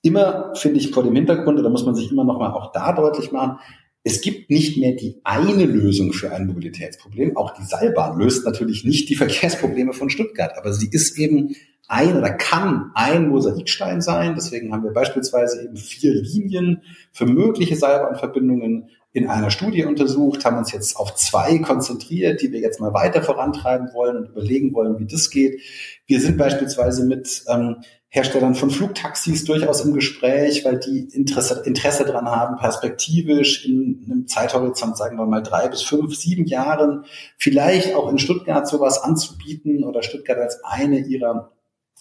[0.00, 2.94] Immer finde ich vor dem Hintergrund, da muss man sich immer noch mal auch da
[2.94, 3.58] deutlich machen,
[4.06, 7.36] es gibt nicht mehr die eine Lösung für ein Mobilitätsproblem.
[7.36, 11.56] Auch die Seilbahn löst natürlich nicht die Verkehrsprobleme von Stuttgart, aber sie ist eben
[11.88, 14.36] ein oder kann ein Mosaikstein sein.
[14.36, 20.58] Deswegen haben wir beispielsweise eben vier Linien für mögliche Seilbahnverbindungen in einer Studie untersucht, haben
[20.58, 25.00] uns jetzt auf zwei konzentriert, die wir jetzt mal weiter vorantreiben wollen und überlegen wollen,
[25.00, 25.60] wie das geht.
[26.06, 32.04] Wir sind beispielsweise mit ähm, Herstellern von Flugtaxis durchaus im Gespräch, weil die Interesse, Interesse
[32.04, 37.04] daran haben, perspektivisch in einem Zeithorizont, sagen wir mal drei bis fünf, sieben Jahren,
[37.36, 41.52] vielleicht auch in Stuttgart sowas anzubieten oder Stuttgart als eine ihrer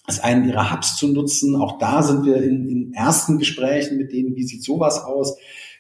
[0.08, 1.56] als einen ihrer Hubs zu nutzen.
[1.56, 5.36] Auch da sind wir in, in ersten Gesprächen mit denen, wie sieht sowas aus.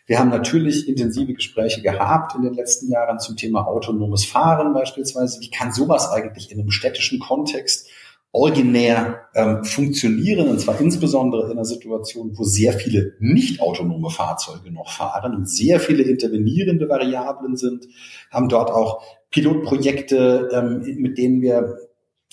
[0.07, 5.39] Wir haben natürlich intensive Gespräche gehabt in den letzten Jahren zum Thema autonomes Fahren beispielsweise.
[5.41, 7.87] Wie kann sowas eigentlich in einem städtischen Kontext
[8.35, 14.73] originär ähm, funktionieren, und zwar insbesondere in einer Situation, wo sehr viele nicht autonome Fahrzeuge
[14.73, 17.87] noch fahren und sehr viele intervenierende Variablen sind,
[18.29, 21.77] haben dort auch Pilotprojekte, ähm, mit denen wir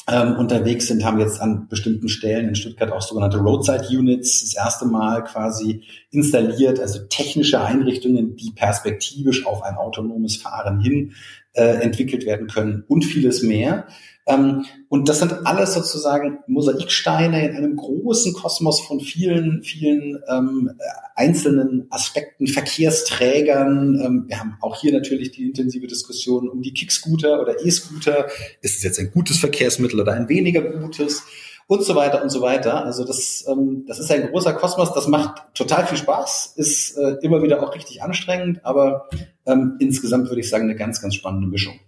[0.08, 4.56] ähm, unterwegs sind, haben jetzt an bestimmten Stellen in Stuttgart auch sogenannte Roadside Units das
[4.56, 11.12] erste Mal quasi installiert, also technische Einrichtungen, die perspektivisch auf ein autonomes Fahren hin
[11.54, 13.86] äh, entwickelt werden können und vieles mehr.
[14.26, 20.70] Ähm, und das sind alles sozusagen Mosaiksteine in einem großen Kosmos von vielen, vielen ähm,
[21.16, 24.00] einzelnen Aspekten, Verkehrsträgern.
[24.00, 28.28] Ähm, wir haben auch hier natürlich die intensive Diskussion um die Kickscooter oder E-Scooter.
[28.60, 31.24] Ist es jetzt ein gutes Verkehrsmittel oder ein weniger gutes?
[31.66, 32.84] Und so weiter und so weiter.
[32.84, 37.16] Also das, ähm, das ist ein großer Kosmos, das macht total viel Spaß, ist äh,
[37.22, 39.08] immer wieder auch richtig anstrengend, aber
[39.46, 41.78] ähm, insgesamt würde ich sagen, eine ganz, ganz spannende Mischung.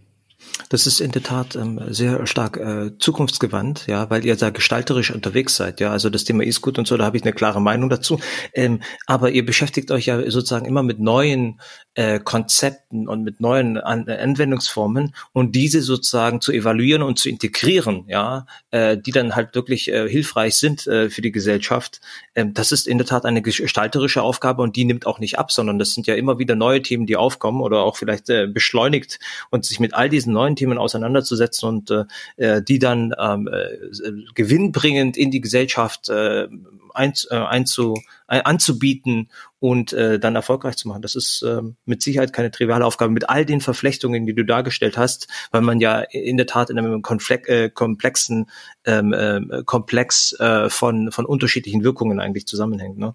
[0.69, 5.11] Das ist in der Tat ähm, sehr stark äh, zukunftsgewandt, ja, weil ihr da gestalterisch
[5.13, 5.91] unterwegs seid, ja.
[5.91, 8.19] Also das Thema E-Scoot und so, da habe ich eine klare Meinung dazu.
[8.53, 11.61] Ähm, aber ihr beschäftigt euch ja sozusagen immer mit neuen
[11.95, 17.29] äh, Konzepten und mit neuen An äh, Anwendungsformen und diese sozusagen zu evaluieren und zu
[17.29, 22.01] integrieren, ja, äh, die dann halt wirklich äh, hilfreich sind äh, für die Gesellschaft.
[22.35, 25.53] Ähm, das ist in der Tat eine gestalterische Aufgabe und die nimmt auch nicht ab,
[25.53, 29.21] sondern das sind ja immer wieder neue Themen, die aufkommen oder auch vielleicht äh, beschleunigt
[29.51, 32.05] und sich mit all diesen neuen Themen auseinanderzusetzen und äh,
[32.37, 36.49] äh die dann ähm, äh, gewinnbringend in die Gesellschaft äh,
[36.95, 37.95] ein, äh, einzu,
[38.29, 39.31] äh, anzubieten
[39.61, 41.03] und äh, dann erfolgreich zu machen.
[41.03, 44.97] Das ist äh, mit Sicherheit keine triviale Aufgabe mit all den Verflechtungen, die du dargestellt
[44.97, 48.51] hast, weil man ja in der Tat in einem Konfle äh, komplexen
[48.85, 52.99] ähm, äh, Komplex äh, von, von unterschiedlichen Wirkungen eigentlich zusammenhängt.
[52.99, 53.15] Ne?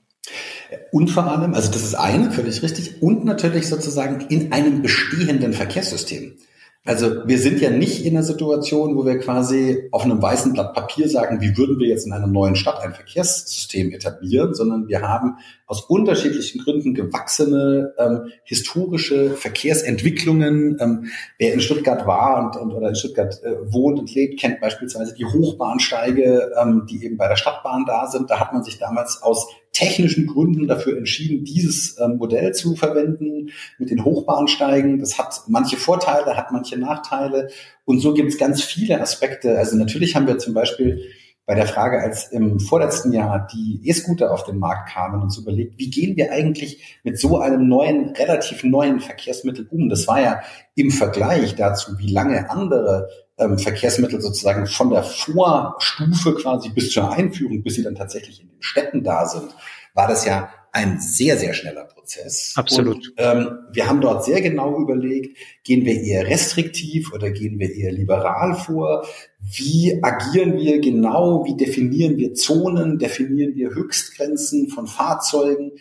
[0.92, 5.54] Und vor allem, also das ist eine, völlig richtig, und natürlich sozusagen in einem bestehenden
[5.54, 6.38] Verkehrssystem.
[6.86, 10.74] Also wir sind ja nicht in einer Situation, wo wir quasi auf einem weißen Blatt
[10.74, 15.02] Papier sagen, wie würden wir jetzt in einer neuen Stadt ein Verkehrssystem etablieren, sondern wir
[15.02, 15.36] haben
[15.68, 20.78] aus unterschiedlichen Gründen gewachsene ähm, historische Verkehrsentwicklungen.
[20.80, 24.62] Ähm, wer in Stuttgart war und, und oder in Stuttgart äh, wohnt und lebt, kennt
[24.62, 28.32] beispielsweise die Hochbahnsteige, ähm, die eben bei der Stadtbahn da sind.
[28.32, 29.48] Da hat man sich damals aus
[29.80, 35.00] technischen Gründen dafür entschieden, dieses ähm, Modell zu verwenden mit den Hochbahnsteigen.
[35.00, 37.50] Das hat manche Vorteile, hat manche Nachteile.
[37.86, 39.58] Und so gibt es ganz viele Aspekte.
[39.58, 41.02] Also natürlich haben wir zum Beispiel
[41.46, 45.80] bei der Frage, als im vorletzten Jahr die E-Scooter auf den Markt kamen, uns überlegt,
[45.80, 49.90] wie gehen wir eigentlich mit so einem neuen, relativ neuen Verkehrsmittel um?
[49.90, 50.42] Das war ja
[50.76, 57.12] im Vergleich dazu, wie lange andere ähm, Verkehrsmittel sozusagen von der Vorstufe quasi bis zur
[57.12, 59.56] Einführung, bis sie dann tatsächlich in den Städten da sind,
[59.94, 62.54] war das ja ein sehr, sehr schneller Prozess.
[62.56, 62.96] Absolut.
[62.98, 67.74] Und, ähm, wir haben dort sehr genau überlegt, gehen wir eher restriktiv oder gehen wir
[67.74, 69.06] eher liberal vor?
[69.40, 71.46] Wie agieren wir genau?
[71.46, 73.00] Wie definieren wir Zonen?
[73.00, 75.72] Definieren wir Höchstgrenzen von Fahrzeugen?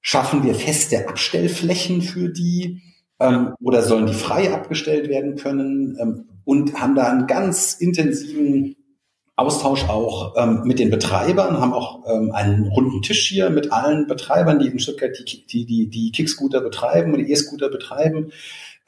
[0.00, 2.82] Schaffen wir feste Abstellflächen für die?
[3.20, 5.96] Ähm, oder sollen die frei abgestellt werden können?
[6.00, 8.74] Ähm, und haben da einen ganz intensiven
[9.36, 14.06] Austausch auch ähm, mit den Betreibern, haben auch ähm, einen runden Tisch hier mit allen
[14.06, 18.32] Betreibern, die in Stuttgart die, die, die, die Kickscooter betreiben und E-Scooter betreiben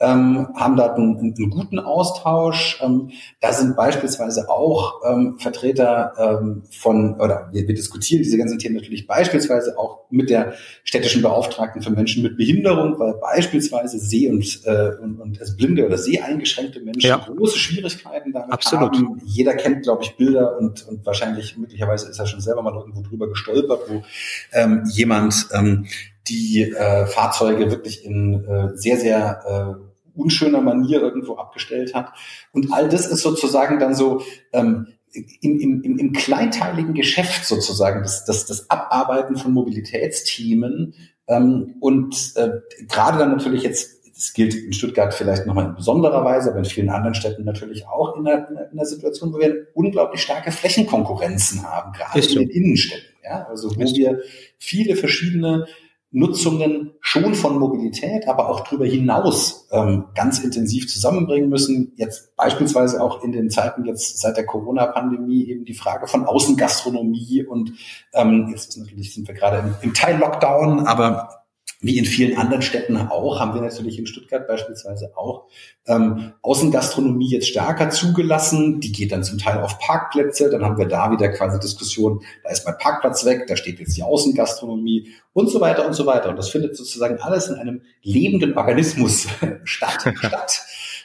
[0.01, 2.81] ähm, haben da einen, einen guten Austausch.
[2.83, 8.57] Ähm, da sind beispielsweise auch ähm, Vertreter ähm, von, oder wir, wir diskutieren diese ganzen
[8.57, 14.29] Themen natürlich beispielsweise auch mit der städtischen Beauftragten für Menschen mit Behinderung, weil beispielsweise Seh-
[14.29, 17.17] und, äh, und, und also blinde oder seheingeschränkte Menschen ja.
[17.17, 18.95] große Schwierigkeiten damit Absolut.
[18.95, 19.21] haben.
[19.23, 23.01] Jeder kennt, glaube ich, Bilder und, und wahrscheinlich möglicherweise ist er schon selber mal irgendwo
[23.01, 24.03] drüber gestolpert, wo
[24.51, 25.85] ähm, jemand ähm,
[26.27, 32.13] die äh, Fahrzeuge wirklich in äh, sehr, sehr äh, unschöner Manier irgendwo abgestellt hat.
[32.51, 34.21] Und all das ist sozusagen dann so
[34.53, 40.93] ähm, im, im, im kleinteiligen Geschäft sozusagen das, das, das Abarbeiten von Mobilitätsthemen
[41.27, 42.49] ähm, und äh,
[42.87, 46.65] gerade dann natürlich jetzt das gilt in Stuttgart vielleicht nochmal in besonderer Weise, aber in
[46.65, 51.63] vielen anderen Städten natürlich auch in einer, in einer Situation, wo wir unglaublich starke Flächenkonkurrenzen
[51.63, 53.15] haben, gerade in den Innenstädten.
[53.23, 53.47] Ja?
[53.49, 54.21] Also wo wir
[54.59, 55.65] viele verschiedene
[56.11, 61.93] Nutzungen schon von Mobilität, aber auch darüber hinaus ähm, ganz intensiv zusammenbringen müssen.
[61.95, 67.45] Jetzt beispielsweise auch in den Zeiten jetzt seit der Corona-Pandemie eben die Frage von Außengastronomie
[67.45, 67.73] und
[68.13, 71.40] ähm, jetzt natürlich sind wir gerade im, im Teil-Lockdown, aber
[71.81, 75.47] wie in vielen anderen Städten auch, haben wir natürlich in Stuttgart beispielsweise auch
[75.87, 78.79] ähm, Außengastronomie jetzt stärker zugelassen.
[78.79, 80.51] Die geht dann zum Teil auf Parkplätze.
[80.51, 83.97] Dann haben wir da wieder quasi Diskussion, da ist mein Parkplatz weg, da steht jetzt
[83.97, 86.29] die Außengastronomie und so weiter und so weiter.
[86.29, 89.27] Und das findet sozusagen alles in einem lebenden Organismus
[89.63, 90.13] statt.
[90.15, 90.61] statt.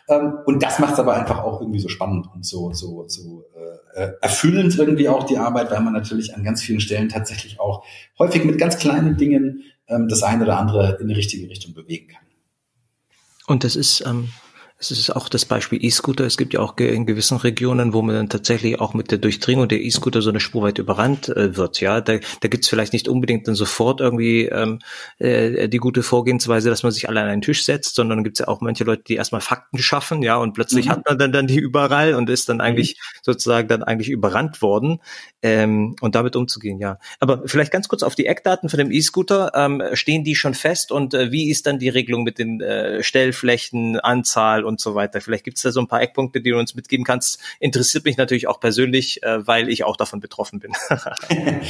[0.09, 3.45] Ähm, und das macht es aber einfach auch irgendwie so spannend und so, so, so
[3.57, 7.59] äh, äh, erfüllend irgendwie auch die Arbeit, weil man natürlich an ganz vielen Stellen tatsächlich
[7.59, 7.83] auch
[8.19, 12.09] häufig mit ganz kleinen Dingen ähm, das eine oder andere in die richtige Richtung bewegen
[12.09, 12.25] kann.
[13.47, 14.31] Und das ist ähm,
[14.79, 16.27] Es ist auch das Beispiel E-Scooter.
[16.27, 19.69] Es gibt ja auch in gewissen Regionen, wo man dann tatsächlich auch mit der Durchdringung
[19.69, 21.81] der E-Scooter so eine Spur weit überrannt äh, wird.
[21.81, 24.81] Ja, da, da gibt es vielleicht nicht unbedingt dann sofort irgendwie ähm,
[25.19, 28.41] äh, die gute Vorgehensweise, dass man sich alle an einen Tisch setzt, sondern gibt es
[28.41, 30.91] ja auch manche Leute, die erstmal Fakten schaffen, ja, und plötzlich mhm.
[30.91, 33.21] hat man dann, dann die überall und ist dann eigentlich mhm.
[33.23, 35.01] sozusagen dann eigentlich überrannt worden
[35.47, 36.99] ähm, und damit umzugehen, ja.
[37.21, 39.53] Aber vielleicht ganz kurz auf die Eckdaten von dem E-Scooter.
[39.55, 43.01] Ähm, stehen die schon fest und äh, wie ist dann die Regelung mit den äh,
[43.05, 45.21] Stellflächen, Anzahl und so weiter.
[45.21, 47.39] Vielleicht gibt es da so ein paar Eckpunkte, die du uns mitgeben kannst.
[47.61, 50.73] Interessiert mich natürlich auch persönlich, äh, weil ich auch davon betroffen bin.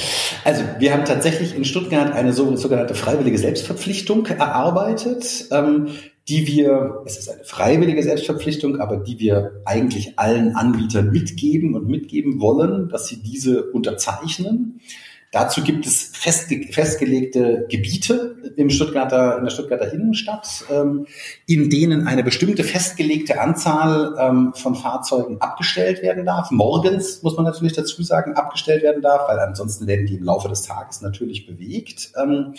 [0.45, 5.49] also wir haben tatsächlich in Stuttgart eine sogenannte freiwillige Selbstverpflichtung erarbeitet.
[5.51, 5.89] Ähm,
[6.29, 11.87] die wir, es ist eine freiwillige Selbstverpflichtung, aber die wir eigentlich allen Anbietern mitgeben und
[11.87, 14.81] mitgeben wollen, dass sie diese unterzeichnen.
[15.33, 21.07] Dazu gibt es festge festgelegte Gebiete im Stuttgarter, in der Stuttgarter Innenstadt, ähm,
[21.47, 26.51] in denen eine bestimmte festgelegte Anzahl ähm, von Fahrzeugen abgestellt werden darf.
[26.51, 30.49] Morgens, muss man natürlich dazu sagen, abgestellt werden darf, weil ansonsten werden die im Laufe
[30.49, 32.13] des Tages natürlich bewegt.
[32.21, 32.55] Ähm,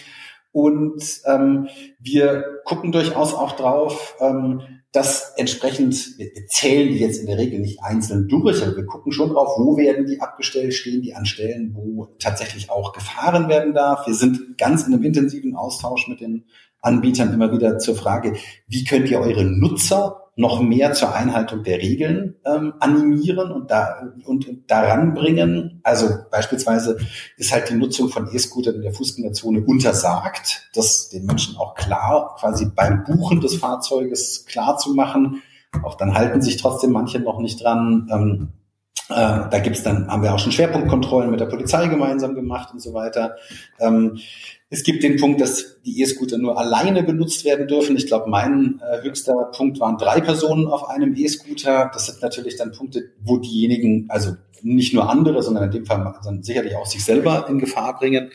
[0.58, 1.68] und ähm,
[2.00, 7.38] wir gucken durchaus auch drauf, ähm, das entsprechend, wir, wir zählen die jetzt in der
[7.38, 11.14] Regel nicht einzeln durch, aber wir gucken schon drauf, wo werden die abgestellt, stehen die
[11.14, 14.08] an Stellen, wo tatsächlich auch gefahren werden darf.
[14.08, 16.46] Wir sind ganz in einem intensiven Austausch mit den
[16.82, 18.36] Anbietern immer wieder zur Frage,
[18.68, 24.08] wie könnt ihr eure Nutzer noch mehr zur Einhaltung der Regeln ähm, animieren und, da,
[24.24, 25.82] und, daran bringen.
[25.84, 26.98] Also beispielsweise
[27.38, 32.36] ist halt die Nutzung von E-Scootern in der Fußgängerzone untersagt, das den Menschen auch klar
[32.40, 35.42] quasi beim Buchen des Fahrzeuges klar zu machen.
[35.84, 38.08] Auch dann halten sich trotzdem manche noch nicht dran.
[38.12, 38.50] Ähm,
[39.10, 42.82] äh, da gibt's dann, haben wir auch schon Schwerpunktkontrollen mit der Polizei gemeinsam gemacht und
[42.82, 43.38] so weiter.
[43.80, 44.20] Ähm,
[44.70, 47.96] es gibt den Punkt, dass die E-Scooter nur alleine benutzt werden dürfen.
[47.96, 51.90] Ich glaube, mein äh, höchster Punkt waren drei Personen auf einem E-Scooter.
[51.94, 56.14] Das sind natürlich dann Punkte, wo diejenigen, also nicht nur andere, sondern in dem Fall
[56.42, 58.32] sicherlich auch sich selber in Gefahr bringen.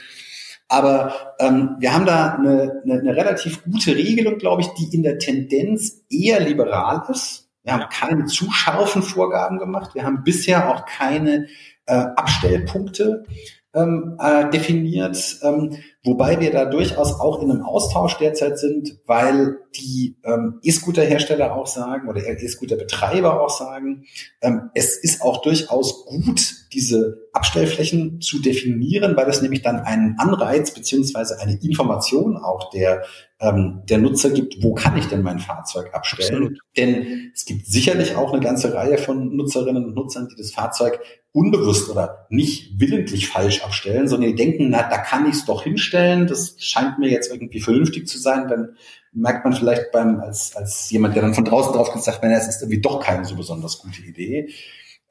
[0.69, 5.03] Aber ähm, wir haben da eine, eine, eine relativ gute Regelung, glaube ich, die in
[5.03, 7.51] der Tendenz eher liberal ist.
[7.63, 9.95] Wir haben keine zu scharfen Vorgaben gemacht.
[9.95, 11.47] Wir haben bisher auch keine
[11.85, 13.25] äh, Abstellpunkte
[13.75, 19.59] ähm, äh, definiert, ähm, wobei wir da durchaus auch in einem Austausch derzeit sind, weil
[19.77, 24.05] die ähm, E-Scooter-Hersteller auch sagen oder E-Scooter-Betreiber auch sagen,
[24.41, 30.19] ähm, es ist auch durchaus gut, diese Abstellflächen zu definieren, weil es nämlich dann einen
[30.19, 33.05] Anreiz beziehungsweise eine Information auch der
[33.41, 36.35] ähm, der Nutzer gibt, wo kann ich denn mein Fahrzeug abstellen?
[36.35, 36.59] Absolut.
[36.77, 41.01] Denn es gibt sicherlich auch eine ganze Reihe von Nutzerinnen und Nutzern, die das Fahrzeug
[41.33, 45.65] unbewusst oder nicht willentlich falsch abstellen, sondern die denken, na, da kann ich es doch
[45.65, 48.77] hinstellen, das scheint mir jetzt irgendwie vernünftig zu sein, dann
[49.13, 52.63] merkt man vielleicht beim, als, als jemand, der dann von draußen drauf gesagt, es ist
[52.63, 54.51] irgendwie doch keine so besonders gute Idee.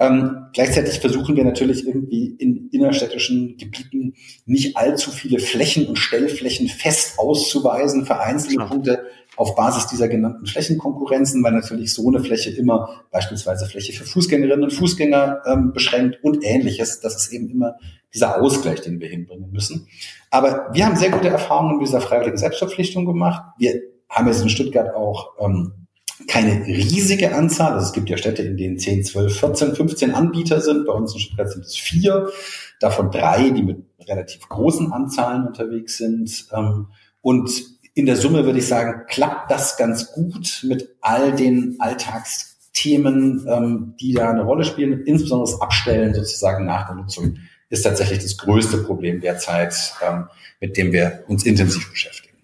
[0.01, 4.15] Ähm, gleichzeitig versuchen wir natürlich irgendwie in innerstädtischen Gebieten
[4.47, 8.69] nicht allzu viele Flächen und Stellflächen fest auszuweisen für einzelne Klar.
[8.69, 9.05] Punkte
[9.37, 14.63] auf Basis dieser genannten Flächenkonkurrenzen, weil natürlich so eine Fläche immer beispielsweise Fläche für Fußgängerinnen
[14.63, 16.99] und Fußgänger ähm, beschränkt und ähnliches.
[17.01, 17.75] Das ist eben immer
[18.11, 19.87] dieser Ausgleich, den wir hinbringen müssen.
[20.31, 23.43] Aber wir haben sehr gute Erfahrungen mit dieser freiwilligen Selbstverpflichtung gemacht.
[23.59, 25.80] Wir haben jetzt in Stuttgart auch ähm,
[26.27, 27.73] keine riesige Anzahl.
[27.73, 30.85] Also es gibt ja Städte, in denen 10, 12, 14, 15 Anbieter sind.
[30.85, 32.29] Bei uns in Stuttgart sind es vier,
[32.79, 36.47] davon drei, die mit relativ großen Anzahlen unterwegs sind.
[36.53, 36.87] Ähm,
[37.21, 37.51] und
[37.93, 43.93] in der Summe würde ich sagen, klappt das ganz gut mit all den Alltagsthemen, ähm,
[43.99, 45.01] die da eine Rolle spielen.
[45.01, 47.37] Insbesondere das Abstellen sozusagen nach der Nutzung
[47.69, 50.25] ist tatsächlich das größte Problem derzeit, ähm,
[50.59, 52.37] mit dem wir uns intensiv beschäftigen.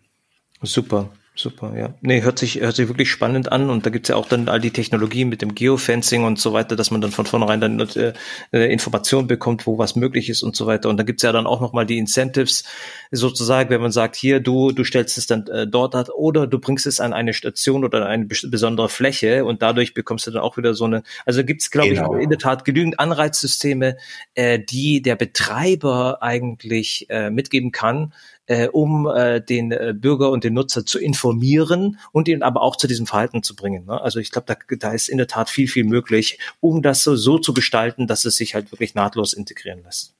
[0.63, 1.09] Super.
[1.39, 1.93] Super, ja.
[2.01, 4.59] Nee, hört sich, hört sich wirklich spannend an und da gibt's ja auch dann all
[4.59, 8.13] die Technologien mit dem Geofencing und so weiter, dass man dann von vornherein dann äh,
[8.51, 10.89] äh, Informationen bekommt, wo was möglich ist und so weiter.
[10.89, 12.63] Und da gibt's ja dann auch nochmal die Incentives
[13.11, 16.57] sozusagen, wenn man sagt, hier, du, du stellst es dann äh, dort ab oder du
[16.57, 20.41] bringst es an eine Station oder an eine besondere Fläche und dadurch bekommst du dann
[20.41, 22.15] auch wieder so eine, also gibt's glaube genau.
[22.15, 23.97] ich, in der Tat genügend Anreizsysteme,
[24.33, 28.11] äh, die der Betreiber eigentlich äh, mitgeben kann,
[28.47, 32.75] äh, um äh, den äh, Bürger und den Nutzer zu informieren und ihn aber auch
[32.75, 33.85] zu diesem Verhalten zu bringen.
[33.85, 34.01] Ne?
[34.01, 37.15] Also ich glaube, da, da ist in der Tat viel, viel möglich, um das so,
[37.15, 40.15] so zu gestalten, dass es sich halt wirklich nahtlos integrieren lässt.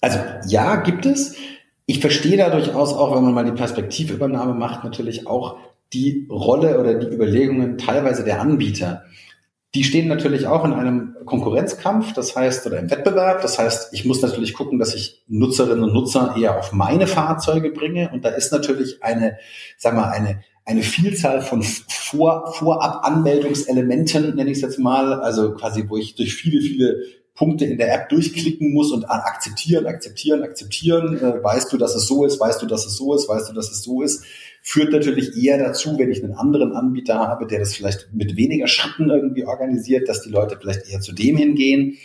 [0.00, 0.18] Also
[0.48, 1.36] ja, gibt es.
[1.86, 5.58] Ich verstehe da durchaus auch, wenn man mal die Perspektivübernahme macht, natürlich auch
[5.92, 9.04] die Rolle oder die Überlegungen teilweise der Anbieter.
[9.76, 13.42] Die stehen natürlich auch in einem Konkurrenzkampf, das heißt, oder im Wettbewerb.
[13.42, 17.72] Das heißt, ich muss natürlich gucken, dass ich Nutzerinnen und Nutzer eher auf meine Fahrzeuge
[17.72, 18.10] bringe.
[18.10, 19.36] Und da ist natürlich eine,
[19.76, 25.84] sag mal, eine, eine Vielzahl von Vor Vorab-Anmeldungselementen, nenne ich es jetzt mal, also quasi,
[25.90, 27.02] wo ich durch viele, viele
[27.34, 31.18] Punkte in der App durchklicken muss und akzeptieren, akzeptieren, akzeptieren.
[31.18, 32.40] Äh, weißt du, dass es so ist?
[32.40, 33.28] Weißt du, dass es so ist?
[33.28, 34.24] Weißt du, dass es so ist?
[34.68, 38.66] Führt natürlich eher dazu, wenn ich einen anderen Anbieter habe, der das vielleicht mit weniger
[38.66, 41.98] Schritten irgendwie organisiert, dass die Leute vielleicht eher zu dem hingehen.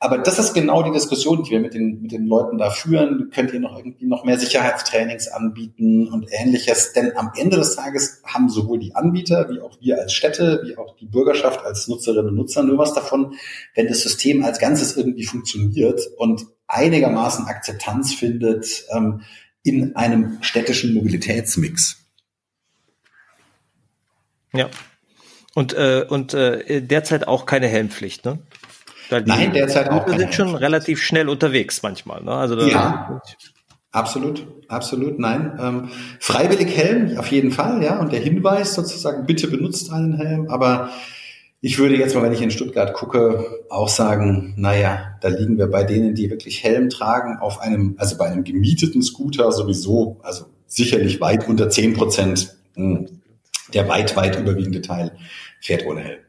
[0.00, 3.28] Aber das ist genau die Diskussion, die wir mit den, mit den Leuten da führen.
[3.34, 6.94] Könnt ihr noch irgendwie noch mehr Sicherheitstrainings anbieten und ähnliches?
[6.94, 10.78] Denn am Ende des Tages haben sowohl die Anbieter wie auch wir als Städte, wie
[10.78, 13.34] auch die Bürgerschaft als Nutzerinnen und Nutzer nur was davon,
[13.74, 19.20] wenn das System als Ganzes irgendwie funktioniert und einigermaßen Akzeptanz findet ähm,
[19.62, 22.05] in einem städtischen Mobilitätsmix.
[24.58, 24.68] Ja.
[25.54, 28.38] Und, äh, und äh, derzeit auch keine Helmpflicht, ne?
[29.08, 30.06] Weil Nein, derzeit auch.
[30.06, 32.22] Wir sind schon relativ schnell unterwegs manchmal.
[32.22, 32.32] Ne?
[32.32, 33.20] Also ja,
[33.92, 35.18] absolut, absolut.
[35.18, 35.88] Nein, ähm,
[36.18, 37.98] freiwillig Helm auf jeden Fall, ja.
[37.98, 40.48] Und der Hinweis sozusagen: Bitte benutzt einen Helm.
[40.50, 40.90] Aber
[41.60, 45.68] ich würde jetzt mal, wenn ich in Stuttgart gucke, auch sagen: Naja, da liegen wir
[45.68, 50.46] bei denen, die wirklich Helm tragen, auf einem, also bei einem gemieteten Scooter sowieso, also
[50.66, 52.56] sicherlich weit unter zehn Prozent.
[53.76, 55.12] Der weit, weit überwiegende Teil
[55.60, 56.20] fährt ohne Helm.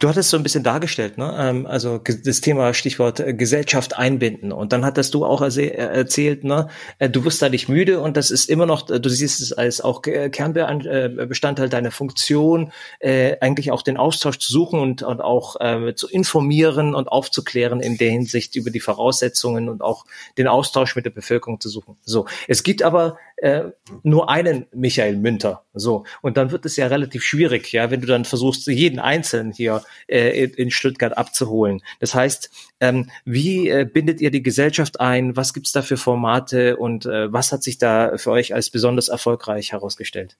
[0.00, 1.36] Du hattest so ein bisschen dargestellt, ne?
[1.38, 4.50] Ähm, also das Thema Stichwort äh, Gesellschaft einbinden.
[4.50, 6.68] Und dann hattest du auch äh, erzählt, ne?
[6.98, 9.80] Äh, du wirst da nicht müde und das ist immer noch, du siehst es als
[9.80, 15.56] auch Kernbestandteil deiner Funktion, eigentlich auch den Austausch zu suchen und, und auch
[15.94, 20.04] zu informieren und aufzuklären in der Hinsicht über die Voraussetzungen und auch
[20.36, 21.96] den Austausch mit der Bevölkerung zu suchen.
[22.02, 23.64] So, es gibt aber äh,
[24.02, 25.64] nur einen Michael Münter.
[25.74, 26.04] So.
[26.22, 29.82] Und dann wird es ja relativ schwierig, ja, wenn du dann versuchst, jeden Einzelnen hier
[30.06, 31.82] äh, in Stuttgart abzuholen.
[32.00, 35.36] Das heißt, ähm, wie äh, bindet ihr die Gesellschaft ein?
[35.36, 39.08] Was gibt's da für Formate und äh, was hat sich da für euch als besonders
[39.08, 40.36] erfolgreich herausgestellt?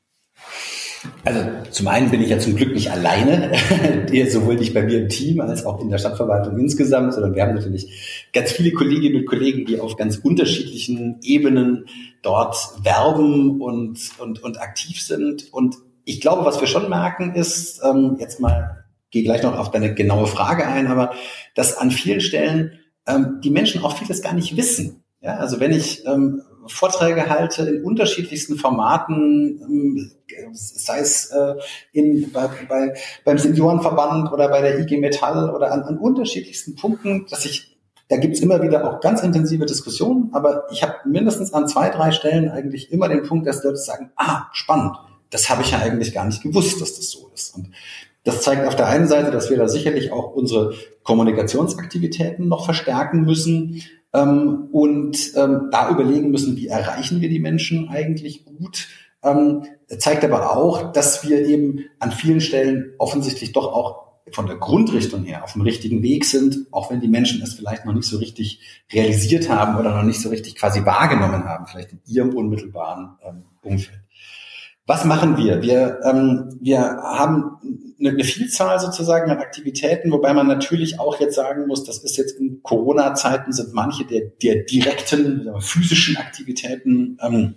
[1.24, 1.40] Also
[1.70, 3.52] zum einen bin ich ja zum Glück nicht alleine,
[4.28, 7.54] sowohl nicht bei mir im Team als auch in der Stadtverwaltung insgesamt, sondern wir haben
[7.54, 11.86] natürlich ganz viele Kolleginnen und Kollegen, die auf ganz unterschiedlichen Ebenen
[12.22, 15.52] dort werben und, und, und aktiv sind.
[15.52, 19.70] Und ich glaube, was wir schon merken, ist, ähm, jetzt mal, gehe gleich noch auf
[19.70, 21.12] deine genaue Frage ein, aber
[21.54, 25.04] dass an vielen Stellen ähm, die Menschen auch vieles gar nicht wissen.
[25.20, 30.12] Ja, also wenn ich ähm, Vorträge halte in unterschiedlichsten Formaten, ähm,
[30.52, 31.54] sei es äh,
[31.92, 32.94] in, bei, bei,
[33.24, 37.77] beim Seniorenverband oder bei der IG Metall oder an, an unterschiedlichsten Punkten, dass ich
[38.08, 42.10] da gibt's immer wieder auch ganz intensive Diskussionen, aber ich habe mindestens an zwei, drei
[42.10, 44.96] Stellen eigentlich immer den Punkt, dass Leute sagen, ah, spannend,
[45.30, 47.54] das habe ich ja eigentlich gar nicht gewusst, dass das so ist.
[47.54, 47.70] Und
[48.24, 53.22] das zeigt auf der einen Seite, dass wir da sicherlich auch unsere Kommunikationsaktivitäten noch verstärken
[53.22, 53.82] müssen
[54.14, 58.88] ähm, und ähm, da überlegen müssen, wie erreichen wir die Menschen eigentlich gut.
[59.22, 59.64] Ähm,
[59.98, 65.24] zeigt aber auch, dass wir eben an vielen Stellen offensichtlich doch auch von der Grundrichtung
[65.24, 68.18] her auf dem richtigen Weg sind, auch wenn die Menschen es vielleicht noch nicht so
[68.18, 68.60] richtig
[68.92, 73.42] realisiert haben oder noch nicht so richtig quasi wahrgenommen haben, vielleicht in ihrem unmittelbaren ähm,
[73.62, 74.00] Umfeld.
[74.86, 75.60] Was machen wir?
[75.60, 77.58] Wir, ähm, wir haben
[78.00, 82.16] eine, eine Vielzahl sozusagen an Aktivitäten, wobei man natürlich auch jetzt sagen muss, das ist
[82.16, 87.54] jetzt in Corona-Zeiten sind manche der, der direkten physischen Aktivitäten ähm,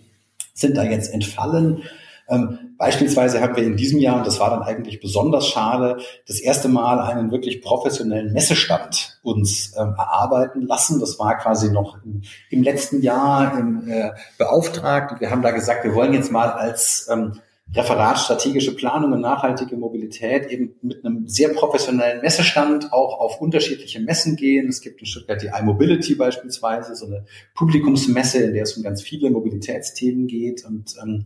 [0.54, 1.84] sind da jetzt entfallen.
[2.32, 6.40] Ähm, beispielsweise haben wir in diesem Jahr, und das war dann eigentlich besonders schade, das
[6.40, 11.02] erste Mal einen wirklich professionellen Messestand uns ähm, erarbeiten lassen.
[11.02, 15.20] Das war quasi noch im, im letzten Jahr im, äh, beauftragt.
[15.20, 17.34] Wir haben da gesagt, wir wollen jetzt mal als ähm,
[17.74, 24.02] Referat strategische Planung und nachhaltige Mobilität eben mit einem sehr professionellen Messestand auch auf unterschiedliche
[24.02, 24.68] Messen gehen.
[24.68, 29.02] Es gibt in Stuttgart die iMobility beispielsweise, so eine Publikumsmesse, in der es um ganz
[29.02, 31.26] viele Mobilitätsthemen geht und ähm,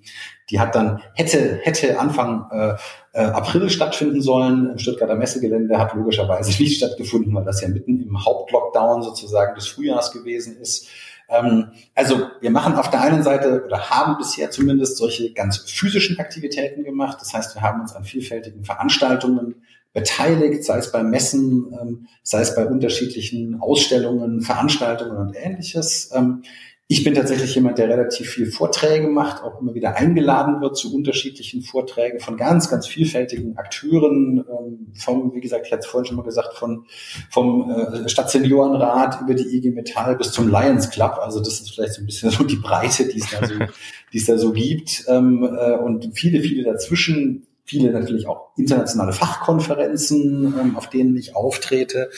[0.52, 2.76] die hat dann hätte hätte Anfang äh,
[3.14, 8.02] äh, April stattfinden sollen im Stuttgarter Messegelände, hat logischerweise nicht stattgefunden, weil das ja mitten
[8.02, 10.90] im Hauptlockdown sozusagen des Frühjahrs gewesen ist.
[11.30, 16.20] Ähm, also wir machen auf der einen Seite oder haben bisher zumindest solche ganz physischen
[16.20, 17.18] Aktivitäten gemacht.
[17.20, 19.56] Das heißt, wir haben uns an vielfältigen Veranstaltungen
[19.94, 26.12] beteiligt, sei es bei Messen, ähm, sei es bei unterschiedlichen Ausstellungen, Veranstaltungen und ähnliches.
[26.14, 26.44] Ähm,
[26.88, 30.94] ich bin tatsächlich jemand, der relativ viel Vorträge macht, auch immer wieder eingeladen wird zu
[30.94, 36.06] unterschiedlichen Vorträgen von ganz, ganz vielfältigen Akteuren, ähm, vom, wie gesagt, ich hatte es vorhin
[36.06, 36.86] schon mal gesagt, von,
[37.32, 41.18] vom äh, Stadtseniorenrat über die IG Metall bis zum Lions Club.
[41.20, 43.56] Also das ist vielleicht so ein bisschen so die Breite, die es da so,
[44.14, 45.06] die es da so gibt.
[45.08, 51.36] Ähm, äh, und viele, viele dazwischen, viele natürlich auch internationale Fachkonferenzen, ähm, auf denen ich
[51.36, 52.12] auftrete.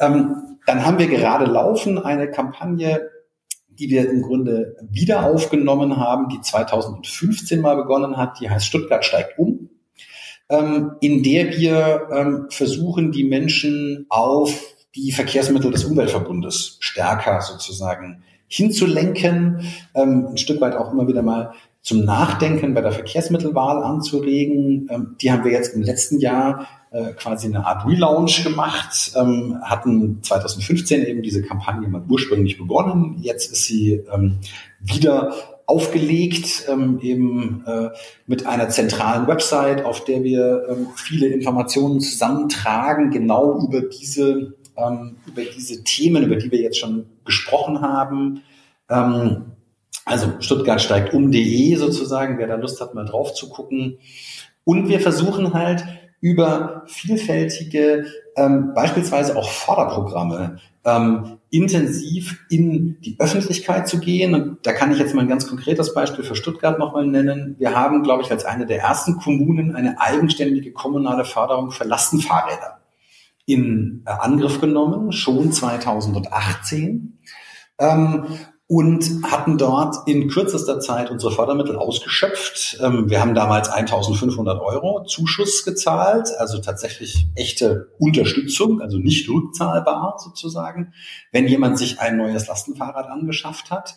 [0.00, 3.02] Ähm, dann haben wir gerade laufen eine Kampagne
[3.78, 8.40] die wir im Grunde wieder aufgenommen haben, die 2015 mal begonnen hat.
[8.40, 9.70] Die heißt Stuttgart steigt um,
[10.48, 18.22] ähm, in der wir ähm, versuchen, die Menschen auf die Verkehrsmittel des Umweltverbundes stärker sozusagen
[18.48, 19.60] hinzulenken,
[19.94, 21.52] ähm, ein Stück weit auch immer wieder mal
[21.88, 24.88] zum Nachdenken bei der Verkehrsmittelwahl anzuregen.
[24.90, 29.56] Ähm, die haben wir jetzt im letzten Jahr äh, quasi eine Art Relaunch gemacht, ähm,
[29.62, 33.16] hatten 2015 eben diese Kampagne mal ursprünglich begonnen.
[33.22, 34.36] Jetzt ist sie ähm,
[34.80, 35.32] wieder
[35.64, 37.88] aufgelegt, ähm, eben äh,
[38.26, 45.16] mit einer zentralen Website, auf der wir ähm, viele Informationen zusammentragen, genau über diese, ähm,
[45.26, 48.42] über diese Themen, über die wir jetzt schon gesprochen haben.
[48.90, 49.52] Ähm,
[50.04, 53.98] also Stuttgart steigt um.de sozusagen, wer da Lust hat, mal drauf zu gucken.
[54.64, 55.84] Und wir versuchen halt
[56.20, 64.34] über vielfältige, ähm, beispielsweise auch Förderprogramme, ähm, intensiv in die Öffentlichkeit zu gehen.
[64.34, 67.56] Und da kann ich jetzt mal ein ganz konkretes Beispiel für Stuttgart nochmal nennen.
[67.58, 72.80] Wir haben, glaube ich, als eine der ersten Kommunen eine eigenständige kommunale Förderung für Lastenfahrräder
[73.46, 77.18] in äh, Angriff genommen, schon 2018.
[77.78, 78.26] Ähm,
[78.68, 82.78] und hatten dort in kürzester Zeit unsere Fördermittel ausgeschöpft.
[82.82, 90.18] Ähm, wir haben damals 1500 Euro Zuschuss gezahlt, also tatsächlich echte Unterstützung, also nicht rückzahlbar
[90.22, 90.92] sozusagen,
[91.32, 93.96] wenn jemand sich ein neues Lastenfahrrad angeschafft hat.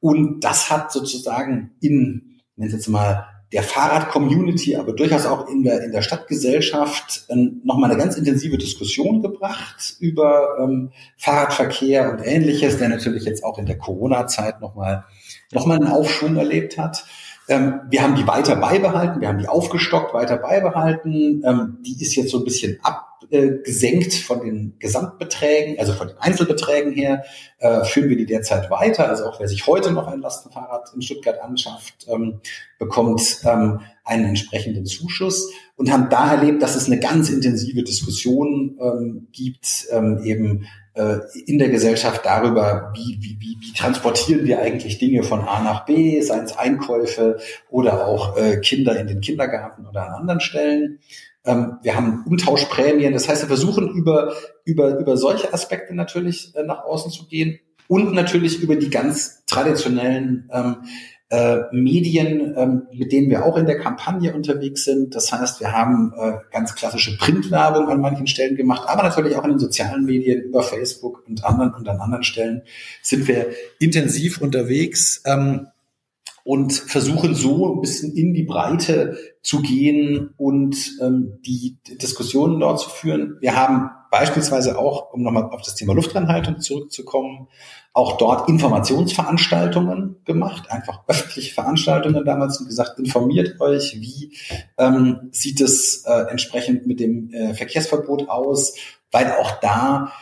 [0.00, 5.62] Und das hat sozusagen in, nennen Sie jetzt mal, der Fahrrad-Community, aber durchaus auch in
[5.62, 12.20] der, in der Stadtgesellschaft ähm, nochmal eine ganz intensive Diskussion gebracht über ähm, Fahrradverkehr und
[12.20, 15.04] ähnliches, der natürlich jetzt auch in der Corona-Zeit nochmal
[15.52, 17.06] noch mal einen Aufschwung erlebt hat.
[17.48, 21.42] Ähm, wir haben die weiter beibehalten, wir haben die aufgestockt, weiter beibehalten.
[21.44, 26.92] Ähm, die ist jetzt so ein bisschen abgesenkt von den Gesamtbeträgen, also von den Einzelbeträgen
[26.92, 27.24] her,
[27.58, 29.08] äh, führen wir die derzeit weiter.
[29.08, 32.40] Also auch wer sich heute noch ein Lastenfahrrad in Stuttgart anschafft, ähm,
[32.78, 39.88] bekommt einen entsprechenden Zuschuss und haben da erlebt, dass es eine ganz intensive Diskussion gibt,
[40.22, 40.64] eben
[41.46, 45.84] in der Gesellschaft darüber, wie, wie, wie, wie transportieren wir eigentlich Dinge von A nach
[45.84, 47.38] B, seien es Einkäufe
[47.70, 50.98] oder auch äh, Kinder in den Kindergarten oder an anderen Stellen.
[51.44, 54.34] Ähm, wir haben Umtauschprämien, das heißt, wir versuchen über,
[54.64, 59.44] über, über solche Aspekte natürlich äh, nach außen zu gehen und natürlich über die ganz
[59.46, 60.76] traditionellen ähm,
[61.30, 65.14] äh, Medien, ähm, mit denen wir auch in der Kampagne unterwegs sind.
[65.14, 69.44] Das heißt, wir haben äh, ganz klassische Printwerbung an manchen Stellen gemacht, aber natürlich auch
[69.44, 72.62] in den sozialen Medien über Facebook und anderen und an anderen Stellen
[73.02, 73.48] sind wir
[73.78, 75.22] intensiv unterwegs.
[75.26, 75.68] Ähm,
[76.48, 82.80] und versuchen so ein bisschen in die Breite zu gehen und ähm, die Diskussionen dort
[82.80, 83.36] zu führen.
[83.40, 87.48] Wir haben beispielsweise auch, um nochmal auf das Thema Luftreinhaltung zurückzukommen,
[87.92, 94.34] auch dort Informationsveranstaltungen gemacht, einfach öffentliche Veranstaltungen damals und gesagt, informiert euch, wie
[94.78, 98.74] ähm, sieht es äh, entsprechend mit dem äh, Verkehrsverbot aus,
[99.12, 100.14] weil auch da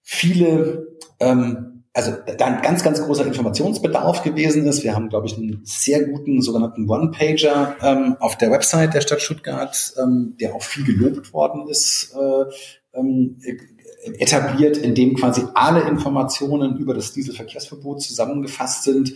[0.00, 0.86] viele
[1.18, 4.82] ähm, also da ein ganz, ganz großer Informationsbedarf gewesen ist.
[4.82, 9.20] Wir haben, glaube ich, einen sehr guten sogenannten One-Pager ähm, auf der Website der Stadt
[9.20, 13.36] Stuttgart, ähm, der auch viel gelobt worden ist, äh, ähm,
[14.18, 19.14] etabliert, in dem quasi alle Informationen über das Dieselverkehrsverbot zusammengefasst sind.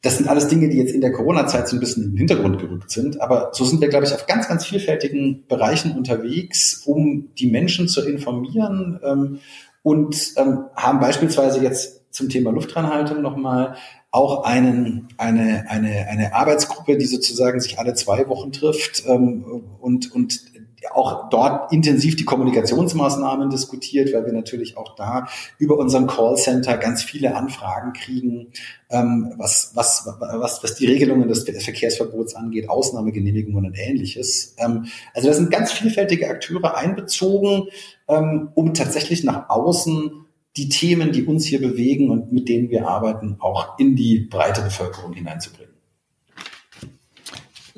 [0.00, 2.60] Das sind alles Dinge, die jetzt in der Corona-Zeit so ein bisschen in den Hintergrund
[2.60, 3.20] gerückt sind.
[3.20, 7.88] Aber so sind wir, glaube ich, auf ganz, ganz vielfältigen Bereichen unterwegs, um die Menschen
[7.88, 9.38] zu informieren ähm,
[9.82, 13.76] und ähm, haben beispielsweise jetzt zum Thema Luftreinhaltung nochmal
[14.10, 20.12] auch einen, eine, eine, eine Arbeitsgruppe, die sozusagen sich alle zwei Wochen trifft ähm, und,
[20.12, 20.40] und
[20.90, 27.02] auch dort intensiv die Kommunikationsmaßnahmen diskutiert, weil wir natürlich auch da über unseren Callcenter ganz
[27.02, 28.48] viele Anfragen kriegen,
[28.90, 34.54] ähm, was, was, was, was die Regelungen des Verkehrsverbots angeht, Ausnahmegenehmigungen und ähnliches.
[34.58, 37.68] Ähm, also da sind ganz vielfältige Akteure einbezogen,
[38.08, 40.21] ähm, um tatsächlich nach außen
[40.56, 44.62] die Themen, die uns hier bewegen und mit denen wir arbeiten, auch in die breite
[44.62, 45.72] Bevölkerung hineinzubringen.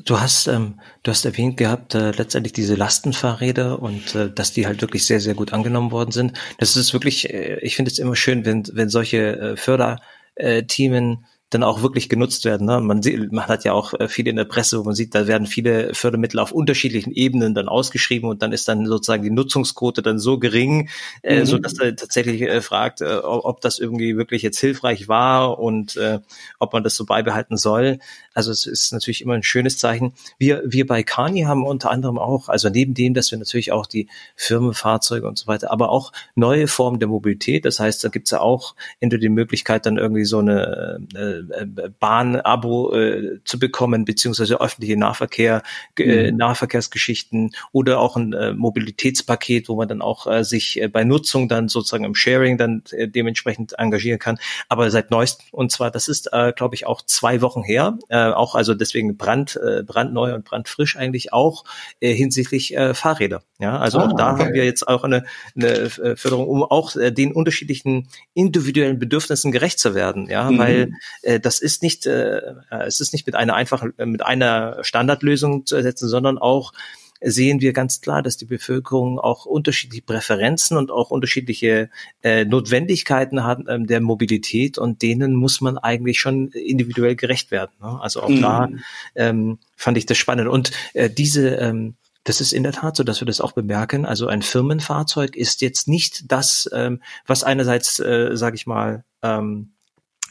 [0.04, 4.66] Du hast, ähm, du hast erwähnt gehabt, äh, letztendlich diese Lastenfahrräder und äh, dass die
[4.66, 6.32] halt wirklich sehr, sehr gut angenommen worden sind.
[6.58, 11.62] Das ist wirklich, äh, ich finde es immer schön, wenn, wenn solche äh, Förderthemen dann
[11.62, 12.66] auch wirklich genutzt werden.
[12.66, 12.80] Ne?
[12.80, 15.26] Man, sieht, man hat ja auch äh, viele in der Presse, wo man sieht, da
[15.26, 20.02] werden viele Fördermittel auf unterschiedlichen Ebenen dann ausgeschrieben und dann ist dann sozusagen die Nutzungsquote
[20.02, 20.88] dann so gering,
[21.22, 21.46] äh, mhm.
[21.46, 25.96] so dass er tatsächlich äh, fragt, äh, ob das irgendwie wirklich jetzt hilfreich war und
[25.96, 26.18] äh,
[26.58, 27.98] ob man das so beibehalten soll.
[28.34, 30.12] Also es ist natürlich immer ein schönes Zeichen.
[30.38, 33.86] Wir, wir bei Kani haben unter anderem auch, also neben dem, dass wir natürlich auch
[33.86, 37.64] die Firmenfahrzeuge und so weiter, aber auch neue Formen der Mobilität.
[37.64, 41.88] Das heißt, da gibt's ja auch entweder die Möglichkeit, dann irgendwie so eine äh, äh,
[42.00, 45.62] Bahn-Abo äh, zu bekommen, beziehungsweise öffentliche Nahverkehr,
[45.98, 46.36] äh, mhm.
[46.36, 51.48] Nahverkehrsgeschichten oder auch ein äh, Mobilitätspaket, wo man dann auch äh, sich äh, bei Nutzung
[51.48, 54.38] dann sozusagen im Sharing dann äh, dementsprechend engagieren kann.
[54.68, 58.23] Aber seit neuestem, und zwar, das ist, äh, glaube ich, auch zwei Wochen her, äh,
[58.32, 61.64] auch also deswegen brand, äh, brandneu und brandfrisch eigentlich auch
[62.00, 63.42] äh, hinsichtlich äh, Fahrräder.
[63.58, 64.42] Ja, also ah, auch da okay.
[64.42, 69.52] haben wir jetzt auch eine, eine äh, Förderung, um auch äh, den unterschiedlichen individuellen Bedürfnissen
[69.52, 70.28] gerecht zu werden.
[70.28, 70.58] Ja, mhm.
[70.58, 75.66] weil äh, das ist nicht, äh, es ist nicht mit einer einfachen, mit einer Standardlösung
[75.66, 76.72] zu ersetzen, sondern auch
[77.20, 81.90] sehen wir ganz klar, dass die Bevölkerung auch unterschiedliche Präferenzen und auch unterschiedliche
[82.22, 87.72] äh, Notwendigkeiten hat ähm, der Mobilität und denen muss man eigentlich schon individuell gerecht werden.
[87.80, 87.98] Ne?
[88.00, 88.42] Also auch mhm.
[88.42, 88.68] da
[89.14, 90.48] ähm, fand ich das spannend.
[90.48, 91.94] Und äh, diese ähm,
[92.24, 94.06] das ist in der Tat so, dass wir das auch bemerken.
[94.06, 99.73] Also ein Firmenfahrzeug ist jetzt nicht das, ähm, was einerseits, äh, sage ich mal, ähm,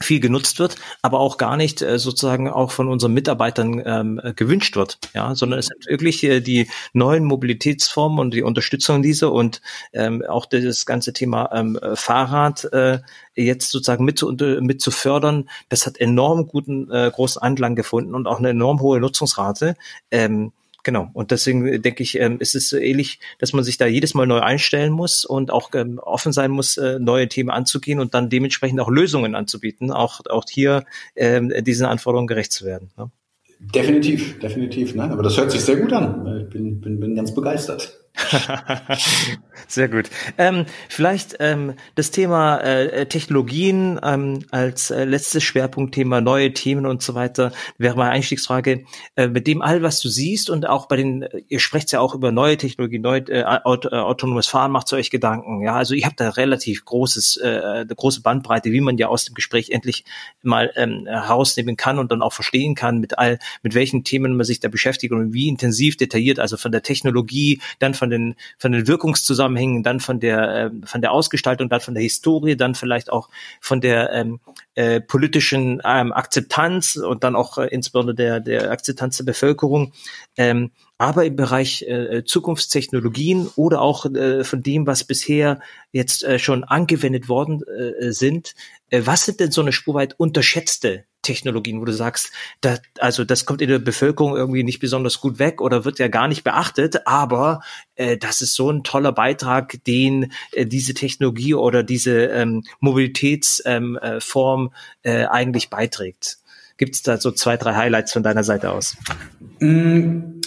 [0.04, 4.76] viel genutzt wird, aber auch gar nicht äh, sozusagen auch von unseren Mitarbeitern ähm, gewünscht
[4.76, 9.60] wird, ja, sondern es sind wirklich äh, die neuen Mobilitätsformen und die Unterstützung dieser und
[9.92, 13.00] ähm, auch das ganze Thema ähm, Fahrrad äh,
[13.34, 18.14] jetzt sozusagen mit zu, mit zu fördern, das hat enorm guten äh, großen Anklang gefunden
[18.14, 19.76] und auch eine enorm hohe Nutzungsrate.
[20.10, 20.52] Ähm,
[20.84, 21.08] Genau.
[21.14, 24.26] Und deswegen äh, denke ich, ähm, ist es ähnlich, dass man sich da jedes Mal
[24.26, 28.28] neu einstellen muss und auch ähm, offen sein muss, äh, neue Themen anzugehen und dann
[28.28, 30.84] dementsprechend auch Lösungen anzubieten, auch, auch hier
[31.16, 32.90] ähm, diesen Anforderungen gerecht zu werden.
[32.96, 33.10] Ne?
[33.58, 34.94] Definitiv, definitiv.
[34.94, 35.04] Ne?
[35.04, 36.44] Aber das hört sich sehr gut an.
[36.44, 38.03] Ich bin, bin, bin ganz begeistert.
[39.66, 40.08] Sehr gut.
[40.38, 47.02] Ähm, vielleicht ähm, das Thema äh, Technologien ähm, als äh, letztes Schwerpunktthema, neue Themen und
[47.02, 48.84] so weiter, wäre meine Einstiegsfrage.
[49.16, 52.14] Äh, mit dem all, was du siehst und auch bei den, ihr sprecht ja auch
[52.14, 55.62] über neue Technologien, neu, äh, aut äh, autonomes Fahren, macht euch Gedanken.
[55.62, 59.24] Ja, also ihr habt da relativ großes, äh, eine große Bandbreite, wie man ja aus
[59.24, 60.04] dem Gespräch endlich
[60.42, 64.44] mal ähm, herausnehmen kann und dann auch verstehen kann, mit all, mit welchen Themen man
[64.44, 68.34] sich da beschäftigt und wie intensiv detailliert, also von der Technologie, dann von von den,
[68.58, 72.74] von den Wirkungszusammenhängen, dann von der, äh, von der Ausgestaltung, dann von der Historie, dann
[72.74, 73.30] vielleicht auch
[73.60, 74.40] von der ähm,
[74.74, 79.92] äh, politischen ähm, Akzeptanz und dann auch äh, insbesondere der, der Akzeptanz der Bevölkerung.
[80.36, 85.60] Ähm, aber im Bereich äh, Zukunftstechnologien oder auch äh, von dem, was bisher
[85.92, 88.54] jetzt äh, schon angewendet worden äh, sind,
[88.90, 93.44] äh, was sind denn so eine spurweit unterschätzte Technologien, wo du sagst, da, also das
[93.46, 97.06] kommt in der Bevölkerung irgendwie nicht besonders gut weg oder wird ja gar nicht beachtet,
[97.06, 97.60] aber
[97.96, 104.60] äh, das ist so ein toller Beitrag, den äh, diese Technologie oder diese ähm, Mobilitätsform
[104.62, 104.70] ähm,
[105.02, 106.38] äh, äh, eigentlich beiträgt.
[106.76, 108.96] Gibt es da so zwei, drei Highlights von deiner Seite aus?
[109.60, 110.40] Mm,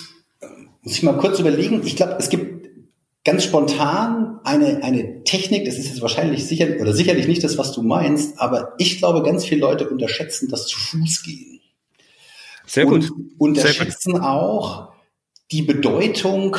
[0.82, 1.82] muss ich mal kurz überlegen.
[1.86, 2.57] Ich glaube, es gibt
[3.28, 7.74] ganz spontan eine, eine Technik, das ist jetzt wahrscheinlich sicher oder sicherlich nicht das, was
[7.74, 11.60] du meinst, aber ich glaube, ganz viele Leute unterschätzen das zu Fuß gehen.
[12.66, 13.12] Sehr gut.
[13.12, 14.24] Und unterschätzen Sehr gut.
[14.24, 14.94] auch
[15.52, 16.56] die Bedeutung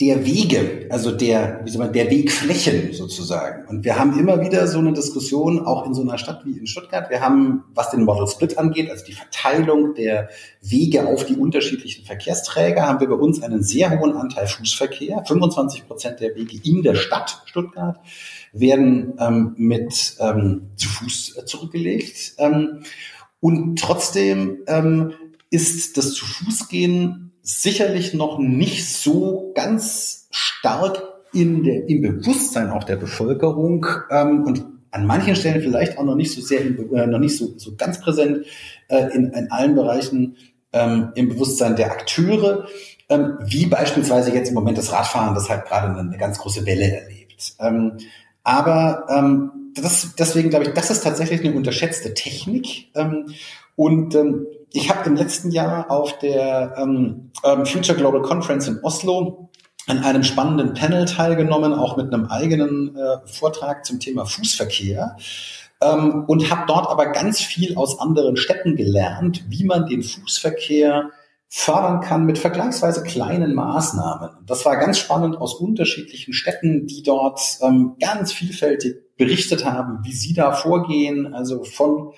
[0.00, 3.68] der Wege, also der, wie soll man, der Wegflächen sozusagen.
[3.68, 6.66] Und wir haben immer wieder so eine Diskussion, auch in so einer Stadt wie in
[6.66, 7.10] Stuttgart.
[7.10, 10.30] Wir haben, was den Model Split angeht, also die Verteilung der
[10.60, 15.22] Wege auf die unterschiedlichen Verkehrsträger, haben wir bei uns einen sehr hohen Anteil Fußverkehr.
[15.24, 18.00] 25 Prozent der Wege in der Stadt Stuttgart
[18.52, 22.34] werden ähm, mit ähm, zu Fuß äh, zurückgelegt.
[22.38, 22.80] Ähm,
[23.38, 25.12] und trotzdem ähm,
[25.50, 32.70] ist das zu Fuß gehen sicherlich noch nicht so ganz stark in der, im Bewusstsein
[32.70, 37.06] auch der Bevölkerung ähm, und an manchen Stellen vielleicht auch noch nicht so sehr, äh,
[37.06, 38.46] noch nicht so, so ganz präsent
[38.88, 40.36] äh, in, in allen Bereichen
[40.72, 42.66] ähm, im Bewusstsein der Akteure,
[43.08, 46.64] ähm, wie beispielsweise jetzt im Moment das Radfahren, das halt gerade eine, eine ganz große
[46.64, 47.54] Welle erlebt.
[47.58, 47.98] Ähm,
[48.42, 52.88] aber ähm, das, deswegen glaube ich, das ist tatsächlich eine unterschätzte Technik.
[52.94, 53.26] Ähm,
[53.76, 58.80] und ähm, ich habe im letzten Jahr auf der ähm, ähm, Future Global Conference in
[58.82, 59.50] Oslo
[59.86, 65.16] an einem spannenden Panel teilgenommen, auch mit einem eigenen äh, Vortrag zum Thema Fußverkehr.
[65.80, 71.10] Ähm, und habe dort aber ganz viel aus anderen Städten gelernt, wie man den Fußverkehr
[71.48, 74.30] fördern kann mit vergleichsweise kleinen Maßnahmen.
[74.46, 80.12] Das war ganz spannend aus unterschiedlichen Städten, die dort ähm, ganz vielfältig berichtet haben, wie
[80.12, 82.12] sie da vorgehen, also von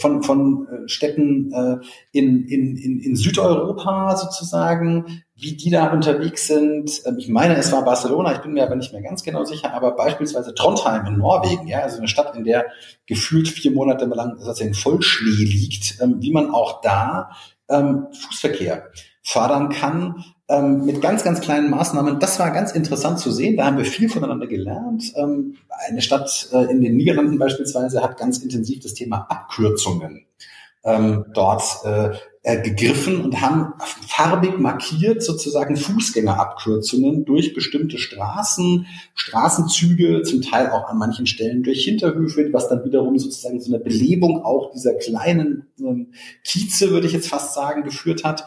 [0.00, 1.76] von, von äh, Städten äh,
[2.12, 7.02] in, in, in, in Südeuropa sozusagen, wie die da unterwegs sind.
[7.06, 9.72] Ähm, ich meine, es war Barcelona, ich bin mir aber nicht mehr ganz genau sicher,
[9.72, 12.66] aber beispielsweise Trondheim in Norwegen, ja, also eine Stadt, in der
[13.06, 17.30] gefühlt vier Monate lang sozusagen Vollschnee liegt, ähm, wie man auch da
[17.68, 18.90] ähm, Fußverkehr
[19.22, 22.20] fördern kann ähm, mit ganz, ganz kleinen Maßnahmen.
[22.20, 23.56] Das war ganz interessant zu sehen.
[23.56, 25.12] Da haben wir viel voneinander gelernt.
[25.16, 25.56] Ähm,
[25.88, 30.26] eine Stadt äh, in den Niederlanden beispielsweise hat ganz intensiv das Thema Abkürzungen
[30.84, 32.10] ähm, dort äh,
[32.44, 33.72] äh, gegriffen und haben
[34.06, 38.86] farbig markiert sozusagen Fußgängerabkürzungen durch bestimmte Straßen,
[39.16, 43.82] Straßenzüge, zum Teil auch an manchen Stellen durch Hinterhöfe, was dann wiederum sozusagen so eine
[43.82, 46.12] Belebung auch dieser kleinen ähm,
[46.44, 48.46] Kieze, würde ich jetzt fast sagen, geführt hat.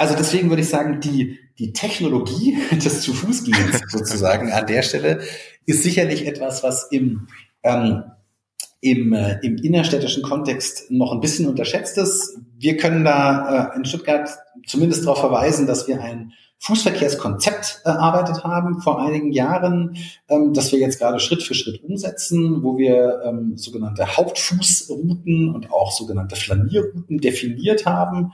[0.00, 4.80] Also deswegen würde ich sagen, die, die Technologie des zu Fuß gehens sozusagen an der
[4.80, 5.20] Stelle
[5.66, 7.28] ist sicherlich etwas, was im,
[7.62, 8.04] ähm,
[8.80, 12.38] im, äh, im innerstädtischen Kontext noch ein bisschen unterschätzt ist.
[12.56, 14.30] Wir können da äh, in Stuttgart
[14.66, 19.98] zumindest darauf verweisen, dass wir ein Fußverkehrskonzept erarbeitet haben vor einigen Jahren,
[20.28, 25.70] ähm, das wir jetzt gerade Schritt für Schritt umsetzen, wo wir ähm, sogenannte Hauptfußrouten und
[25.70, 28.32] auch sogenannte Flanierrouten definiert haben.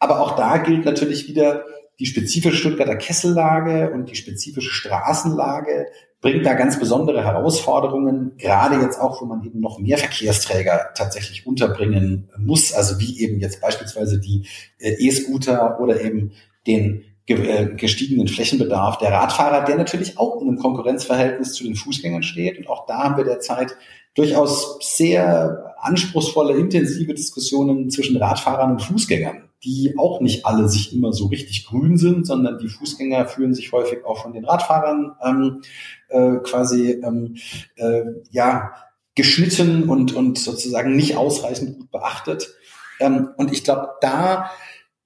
[0.00, 1.64] Aber auch da gilt natürlich wieder
[2.00, 5.86] die spezifische Stuttgarter Kessellage und die spezifische Straßenlage
[6.22, 11.46] bringt da ganz besondere Herausforderungen, gerade jetzt auch, wo man eben noch mehr Verkehrsträger tatsächlich
[11.46, 14.46] unterbringen muss, also wie eben jetzt beispielsweise die
[14.78, 16.32] äh, E-Scooter oder eben
[16.66, 22.22] den äh, gestiegenen Flächenbedarf der Radfahrer, der natürlich auch in einem Konkurrenzverhältnis zu den Fußgängern
[22.22, 22.58] steht.
[22.58, 23.76] Und auch da haben wir derzeit
[24.14, 31.12] durchaus sehr anspruchsvolle, intensive Diskussionen zwischen Radfahrern und Fußgängern die auch nicht alle sich immer
[31.12, 35.62] so richtig grün sind, sondern die Fußgänger fühlen sich häufig auch von den Radfahrern ähm,
[36.08, 37.36] äh, quasi ähm,
[37.76, 38.72] äh, ja
[39.14, 42.54] geschnitten und und sozusagen nicht ausreichend gut beachtet.
[43.00, 44.50] Ähm, und ich glaube, da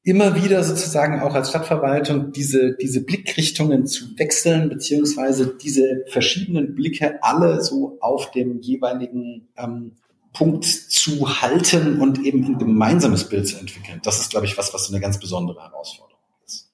[0.05, 7.23] immer wieder sozusagen auch als Stadtverwaltung diese, diese Blickrichtungen zu wechseln, beziehungsweise diese verschiedenen Blicke
[7.23, 9.93] alle so auf dem jeweiligen ähm,
[10.35, 14.01] Punkt zu halten und eben ein gemeinsames Bild zu entwickeln.
[14.03, 16.73] Das ist, glaube ich, was, was eine ganz besondere Herausforderung ist.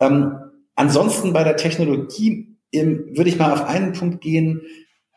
[0.00, 0.34] Ähm,
[0.74, 4.62] ansonsten bei der Technologie ähm, würde ich mal auf einen Punkt gehen,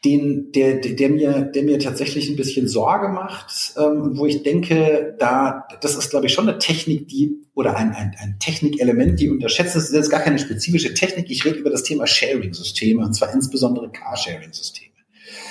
[0.05, 4.43] den, der, der, der mir, der mir tatsächlich ein bisschen Sorge macht, ähm, wo ich
[4.43, 9.19] denke, da, das ist, glaube ich, schon eine Technik, die, oder ein, ein, ein Technikelement,
[9.19, 9.91] die unterschätzt ist.
[9.91, 11.29] Das ist gar keine spezifische Technik.
[11.29, 14.88] Ich rede über das Thema Sharing-Systeme, und zwar insbesondere Carsharing-Systeme.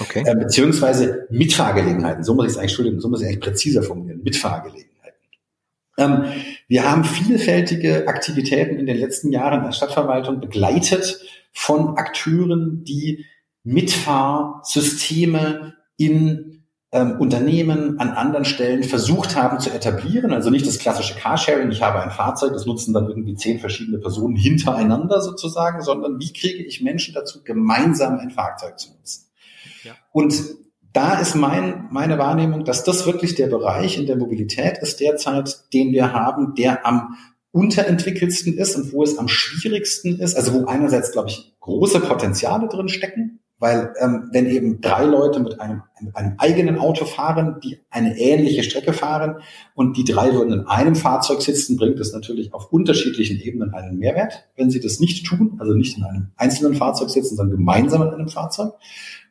[0.00, 0.24] Okay.
[0.26, 2.24] Äh, beziehungsweise Mitfahrgelegenheiten.
[2.24, 4.22] So muss ich es eigentlich, Entschuldigung, so muss ich eigentlich präziser formulieren.
[4.22, 4.88] Mitfahrgelegenheiten.
[5.98, 6.24] Ähm,
[6.68, 11.20] wir haben vielfältige Aktivitäten in den letzten Jahren als Stadtverwaltung begleitet
[11.52, 13.26] von Akteuren, die
[13.64, 16.48] Mitfahrsysteme in
[16.90, 20.32] ähm, Unternehmen an anderen Stellen versucht haben zu etablieren.
[20.32, 23.98] Also nicht das klassische Carsharing, ich habe ein Fahrzeug, das nutzen dann irgendwie zehn verschiedene
[23.98, 29.27] Personen hintereinander sozusagen, sondern wie kriege ich Menschen dazu, gemeinsam ein Fahrzeug zu nutzen?
[30.12, 30.34] Und
[30.92, 35.64] da ist mein, meine Wahrnehmung, dass das wirklich der Bereich in der Mobilität ist derzeit,
[35.72, 37.16] den wir haben, der am
[37.52, 42.68] unterentwickelsten ist und wo es am schwierigsten ist, also wo einerseits, glaube ich, große Potenziale
[42.68, 47.56] drin stecken, weil ähm, wenn eben drei Leute mit einem, mit einem eigenen Auto fahren,
[47.62, 49.36] die eine ähnliche Strecke fahren
[49.74, 53.98] und die drei würden in einem Fahrzeug sitzen, bringt es natürlich auf unterschiedlichen Ebenen einen
[53.98, 54.48] Mehrwert.
[54.56, 58.10] Wenn sie das nicht tun, also nicht in einem einzelnen Fahrzeug sitzen, sondern gemeinsam in
[58.10, 58.74] einem Fahrzeug,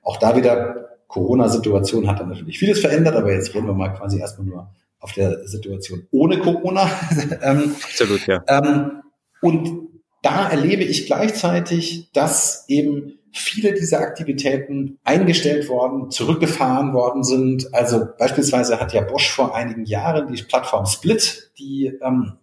[0.02, 4.20] auch da wieder Corona-Situation hat dann natürlich vieles verändert, aber jetzt reden wir mal quasi
[4.20, 6.90] erstmal nur auf der Situation ohne Corona.
[7.42, 8.44] ähm, Absolut, ja.
[8.48, 9.04] Ähm,
[9.42, 9.88] und
[10.22, 17.74] da erlebe ich gleichzeitig, dass eben viele dieser Aktivitäten eingestellt worden, zurückgefahren worden sind.
[17.74, 22.34] Also beispielsweise hat ja Bosch vor einigen Jahren die Plattform Split, die ähm,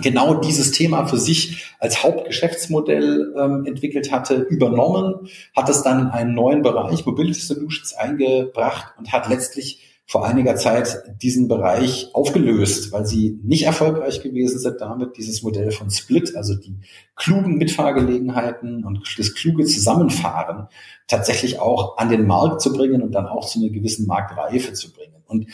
[0.00, 6.06] genau dieses Thema für sich als Hauptgeschäftsmodell ähm, entwickelt hatte, übernommen, hat es dann in
[6.06, 12.92] einen neuen Bereich Mobility Solutions eingebracht und hat letztlich vor einiger Zeit diesen Bereich aufgelöst,
[12.92, 16.76] weil sie nicht erfolgreich gewesen sind damit, dieses Modell von Split, also die
[17.16, 20.68] klugen Mitfahrgelegenheiten und das kluge Zusammenfahren
[21.08, 24.92] tatsächlich auch an den Markt zu bringen und dann auch zu einer gewissen Marktreife zu
[24.92, 25.22] bringen.
[25.28, 25.46] Und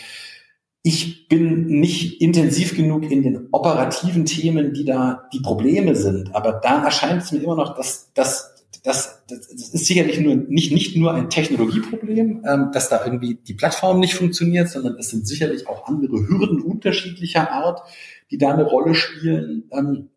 [0.82, 6.34] ich bin nicht intensiv genug in den operativen Themen, die da die Probleme sind.
[6.34, 10.36] Aber da erscheint es mir immer noch, dass, dass das, das, das ist sicherlich nur
[10.36, 15.10] nicht, nicht nur ein Technologieproblem, ähm, dass da irgendwie die Plattform nicht funktioniert, sondern es
[15.10, 17.82] sind sicherlich auch andere Hürden unterschiedlicher Art,
[18.30, 19.64] die da eine Rolle spielen.
[19.72, 20.10] Ähm,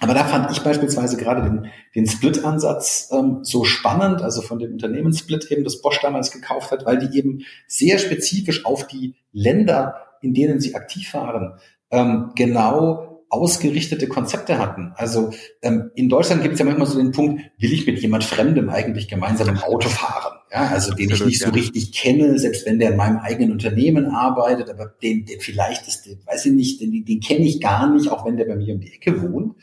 [0.00, 4.72] Aber da fand ich beispielsweise gerade den, den Split-Ansatz ähm, so spannend, also von dem
[4.72, 9.96] Unternehmenssplit eben, das Bosch damals gekauft hat, weil die eben sehr spezifisch auf die Länder,
[10.22, 11.58] in denen sie aktiv waren,
[11.90, 14.92] ähm, genau ausgerichtete Konzepte hatten.
[14.96, 15.30] Also
[15.62, 18.70] ähm, in Deutschland gibt es ja manchmal so den Punkt, will ich mit jemand Fremdem
[18.70, 20.38] eigentlich gemeinsam im Auto fahren?
[20.50, 24.06] Ja, also den ich nicht so richtig kenne, selbst wenn der in meinem eigenen Unternehmen
[24.06, 27.92] arbeitet, aber den, der vielleicht ist, den, weiß ich nicht, den, den kenne ich gar
[27.92, 29.56] nicht, auch wenn der bei mir um die Ecke wohnt.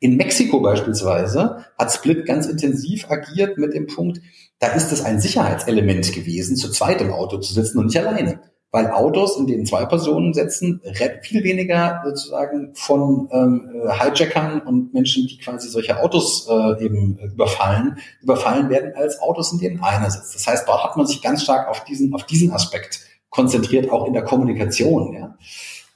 [0.00, 4.20] In Mexiko beispielsweise hat Split ganz intensiv agiert mit dem Punkt,
[4.58, 8.40] da ist es ein Sicherheitselement gewesen, zu zweit im Auto zu sitzen und nicht alleine
[8.76, 10.82] weil Autos, in denen zwei Personen sitzen,
[11.22, 17.96] viel weniger sozusagen von ähm, Hijackern und Menschen, die quasi solche Autos äh, eben überfallen,
[18.20, 20.34] überfallen werden, als Autos, in denen einer sitzt.
[20.34, 23.00] Das heißt, dort hat man sich ganz stark auf diesen, auf diesen Aspekt
[23.30, 25.14] konzentriert, auch in der Kommunikation.
[25.14, 25.38] Ja.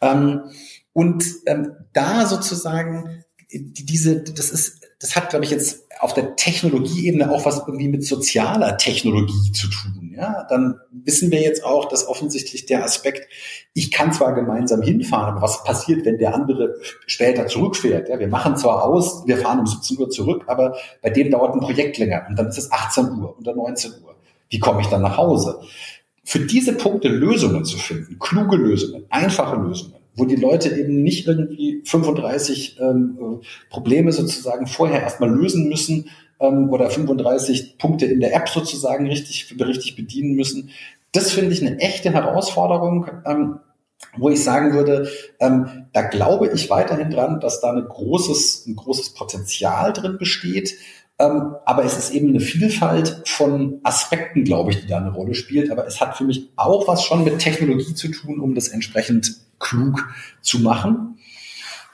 [0.01, 0.45] Ähm,
[0.95, 7.31] und ähm, da sozusagen diese, das ist, das hat, glaube ich, jetzt auf der Technologieebene
[7.31, 10.10] auch was irgendwie mit sozialer Technologie zu tun.
[10.21, 13.27] Ja, dann wissen wir jetzt auch, dass offensichtlich der Aspekt,
[13.73, 16.75] ich kann zwar gemeinsam hinfahren, aber was passiert, wenn der andere
[17.07, 18.11] später zurückfährt?
[18.11, 21.55] Ja, wir machen zwar aus, wir fahren um 17 Uhr zurück, aber bei dem dauert
[21.55, 24.15] ein Projekt länger und dann ist es 18 Uhr oder 19 Uhr.
[24.51, 25.59] Wie komme ich dann nach Hause?
[26.23, 31.27] Für diese Punkte Lösungen zu finden, kluge Lösungen, einfache Lösungen, wo die Leute eben nicht
[31.27, 36.11] irgendwie 35 ähm, äh, Probleme sozusagen vorher erstmal lösen müssen
[36.41, 40.71] ähm, oder 35 Punkte in der App sozusagen richtig, richtig bedienen müssen.
[41.13, 43.07] Das finde ich eine echte Herausforderung.
[43.25, 43.61] Ähm,
[44.17, 48.77] wo ich sagen würde, ähm, da glaube ich weiterhin dran, dass da ein großes, ein
[48.77, 50.75] großes Potenzial drin besteht.
[51.19, 55.35] Ähm, aber es ist eben eine Vielfalt von Aspekten, glaube ich, die da eine Rolle
[55.35, 55.71] spielt.
[55.71, 59.37] Aber es hat für mich auch was schon mit Technologie zu tun, um das entsprechend
[59.59, 60.09] klug
[60.41, 61.19] zu machen.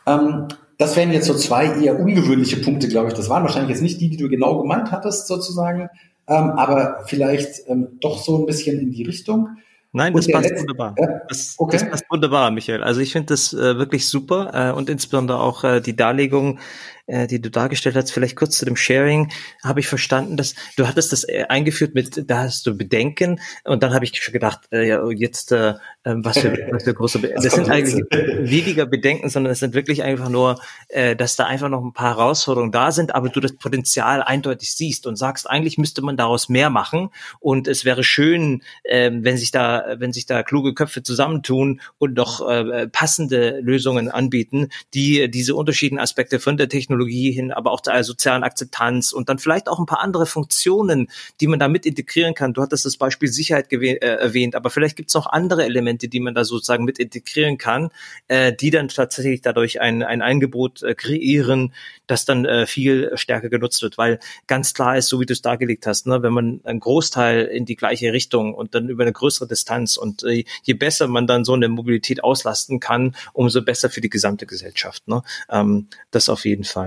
[0.07, 0.47] Ähm,
[0.79, 3.15] das wären jetzt so zwei eher ungewöhnliche Punkte, glaube ich.
[3.15, 5.89] Das waren wahrscheinlich jetzt nicht die, die du genau gemeint hattest, sozusagen,
[6.29, 9.49] ähm, aber vielleicht ähm, doch so ein bisschen in die Richtung.
[9.93, 10.95] Nein, das passt letzte, wunderbar.
[11.29, 11.79] Das, okay.
[11.79, 12.83] das passt wunderbar, Michael.
[12.83, 16.59] Also ich finde das äh, wirklich super äh, und insbesondere auch äh, die Darlegung
[17.07, 19.31] äh, die du dargestellt hast, vielleicht kurz zu dem Sharing,
[19.63, 23.83] habe ich verstanden, dass du hattest das äh, eingeführt mit, da hast du Bedenken und
[23.83, 27.19] dann habe ich schon gedacht, äh, ja, jetzt äh, ähm, was für, was für große
[27.19, 27.43] Bedenken.
[27.47, 31.69] Das sind eigentlich weniger Bedenken, sondern es sind wirklich einfach nur, äh, dass da einfach
[31.69, 35.79] noch ein paar Herausforderungen da sind, aber du das Potenzial eindeutig siehst und sagst, eigentlich
[35.79, 40.27] müsste man daraus mehr machen und es wäre schön, äh, wenn sich da, wenn sich
[40.27, 46.57] da kluge Köpfe zusammentun und doch äh, passende Lösungen anbieten, die diese unterschiedlichen Aspekte von
[46.57, 50.01] der Technologie Technologie hin, aber auch der sozialen Akzeptanz und dann vielleicht auch ein paar
[50.01, 51.09] andere Funktionen,
[51.41, 52.55] die man da mit integrieren kann.
[52.55, 56.21] Du hattest das Beispiel Sicherheit äh, erwähnt, aber vielleicht gibt es noch andere Elemente, die
[56.21, 57.91] man da sozusagen mit integrieren kann,
[58.29, 61.73] äh, die dann tatsächlich dadurch ein, ein Angebot äh, kreieren,
[62.07, 65.43] das dann äh, viel stärker genutzt wird, weil ganz klar ist, so wie du es
[65.43, 69.13] dargelegt hast, ne, wenn man einen Großteil in die gleiche Richtung und dann über eine
[69.13, 73.91] größere Distanz und äh, je besser man dann so eine Mobilität auslasten kann, umso besser
[73.91, 75.07] für die gesamte Gesellschaft.
[75.09, 75.23] Ne?
[75.51, 76.86] Ähm, das auf jeden Fall.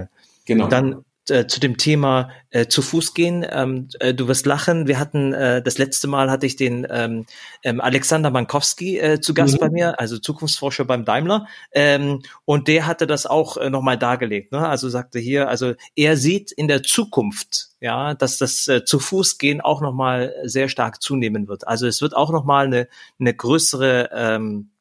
[0.49, 0.67] Genau.
[0.67, 3.45] Dann äh, zu dem Thema äh, zu Fuß gehen.
[3.49, 4.87] Ähm, äh, du wirst lachen.
[4.87, 7.25] Wir hatten äh, das letzte Mal hatte ich den ähm,
[7.63, 9.59] ähm, Alexander Mankowski äh, zu Gast mhm.
[9.59, 14.51] bei mir, also Zukunftsforscher beim Daimler, ähm, und der hatte das auch äh, nochmal dargelegt.
[14.51, 14.67] Ne?
[14.67, 19.37] Also sagte hier, also er sieht in der Zukunft ja, dass das äh, zu Fuß
[19.37, 21.67] gehen auch nochmal sehr stark zunehmen wird.
[21.67, 22.87] Also es wird auch nochmal eine,
[23.19, 24.78] eine größere ähm, äh,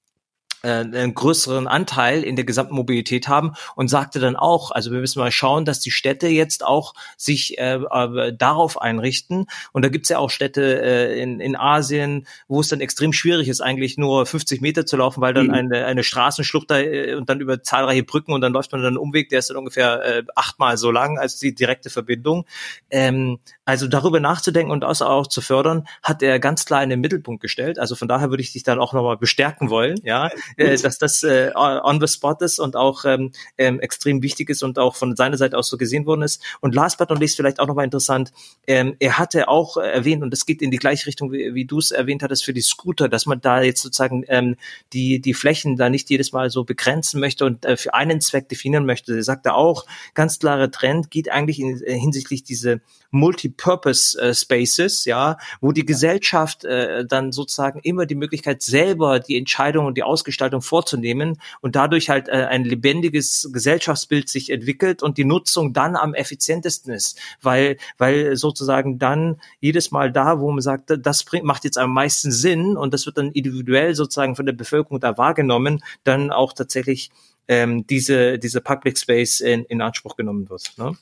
[0.62, 5.20] einen größeren Anteil in der gesamten Mobilität haben und sagte dann auch, also wir müssen
[5.20, 9.46] mal schauen, dass die Städte jetzt auch sich äh, äh, darauf einrichten.
[9.72, 13.48] Und da gibt's ja auch Städte äh, in, in Asien, wo es dann extrem schwierig
[13.48, 15.54] ist, eigentlich nur 50 Meter zu laufen, weil dann mhm.
[15.54, 18.88] eine, eine Straßenschlucht da äh, und dann über zahlreiche Brücken und dann läuft man dann
[18.88, 22.46] einen Umweg, der ist dann ungefähr äh, achtmal so lang als die direkte Verbindung.
[22.90, 27.00] Ähm, also darüber nachzudenken und das auch zu fördern, hat er ganz klar in den
[27.00, 27.78] Mittelpunkt gestellt.
[27.78, 31.22] Also von daher würde ich dich dann auch nochmal bestärken wollen, ja, äh, dass das
[31.22, 35.16] äh, on the spot ist und auch ähm, ähm, extrem wichtig ist und auch von
[35.16, 36.42] seiner Seite aus so gesehen worden ist.
[36.61, 38.32] Und last but not least vielleicht auch nochmal interessant,
[38.66, 41.78] ähm, er hatte auch erwähnt, und das geht in die gleiche Richtung, wie, wie du
[41.78, 44.57] es erwähnt hattest, für die Scooter, dass man da jetzt sozusagen ähm,
[44.92, 48.49] die, die Flächen da nicht jedes Mal so begrenzen möchte und äh, für einen Zweck
[48.49, 49.14] definieren möchte.
[49.14, 52.80] Er sagte auch, ganz klarer Trend geht eigentlich in, äh, hinsichtlich diese
[53.11, 59.36] Multipurpose äh, Spaces, ja, wo die Gesellschaft äh, dann sozusagen immer die Möglichkeit selber die
[59.36, 65.03] Entscheidung und die Ausgestaltung Stadtgestaltung vorzunehmen und dadurch halt äh, ein lebendiges Gesellschaftsbild sich entwickelt
[65.03, 70.51] und die Nutzung dann am effizientesten ist, weil, weil sozusagen dann jedes Mal da, wo
[70.51, 74.36] man sagt, das bringt, macht jetzt am meisten Sinn und das wird dann individuell sozusagen
[74.36, 77.11] von der Bevölkerung da wahrgenommen, dann auch tatsächlich
[77.49, 80.72] ähm, diese, diese Public Space in, in Anspruch genommen wird.
[80.76, 80.97] Ne?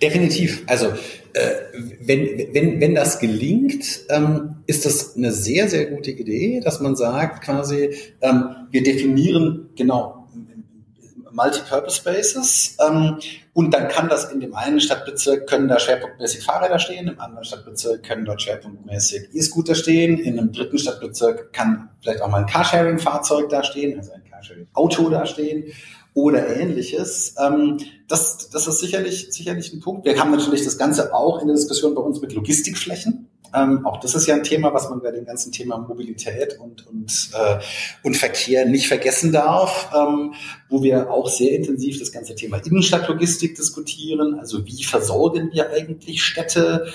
[0.00, 0.62] Definitiv.
[0.66, 0.92] Also
[1.32, 1.50] äh,
[2.00, 6.94] wenn, wenn, wenn das gelingt, ähm, ist das eine sehr, sehr gute Idee, dass man
[6.94, 10.28] sagt quasi, ähm, wir definieren genau
[11.32, 13.18] Multipurpose Spaces ähm,
[13.54, 17.44] und dann kann das in dem einen Stadtbezirk, können da schwerpunktmäßig Fahrräder stehen, im anderen
[17.44, 22.46] Stadtbezirk können dort schwerpunktmäßig E-Scooter stehen, in einem dritten Stadtbezirk kann vielleicht auch mal ein
[22.46, 25.72] Carsharing-Fahrzeug da stehen, also ein Carsharing-Auto da stehen
[26.14, 27.34] oder ähnliches.
[27.38, 30.04] Ähm, das, das ist sicherlich, sicherlich ein Punkt.
[30.04, 33.28] Wir haben natürlich das Ganze auch in der Diskussion bei uns mit Logistikflächen.
[33.54, 36.86] Ähm, auch das ist ja ein Thema, was man bei dem ganzen Thema Mobilität und,
[36.86, 37.58] und, äh,
[38.02, 40.34] und Verkehr nicht vergessen darf, ähm,
[40.68, 44.38] wo wir auch sehr intensiv das ganze Thema Innenstadtlogistik diskutieren.
[44.38, 46.86] Also wie versorgen wir eigentlich Städte?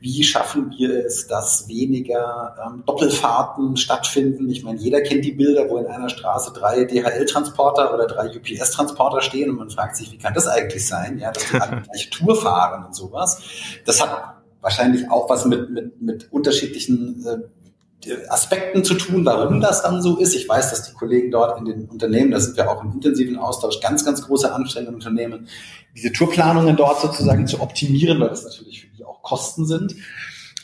[0.00, 4.48] Wie schaffen wir es, dass weniger ähm, Doppelfahrten stattfinden?
[4.48, 9.20] Ich meine, jeder kennt die Bilder, wo in einer Straße drei DHL-Transporter oder drei UPS-Transporter
[9.20, 11.18] stehen und man fragt sich, wie kann das eigentlich sein?
[11.18, 13.42] Ja, dass die alle gleiche Tour fahren und sowas.
[13.84, 14.36] Das hat
[14.66, 20.16] wahrscheinlich auch was mit, mit, mit unterschiedlichen äh, Aspekten zu tun, warum das dann so
[20.18, 20.34] ist.
[20.34, 23.36] Ich weiß, dass die Kollegen dort in den Unternehmen, da sind wir auch im intensiven
[23.36, 25.46] Austausch, ganz, ganz große Anstrengungen Unternehmen,
[25.94, 29.94] diese Tourplanungen dort sozusagen zu optimieren, weil das natürlich für die auch Kosten sind.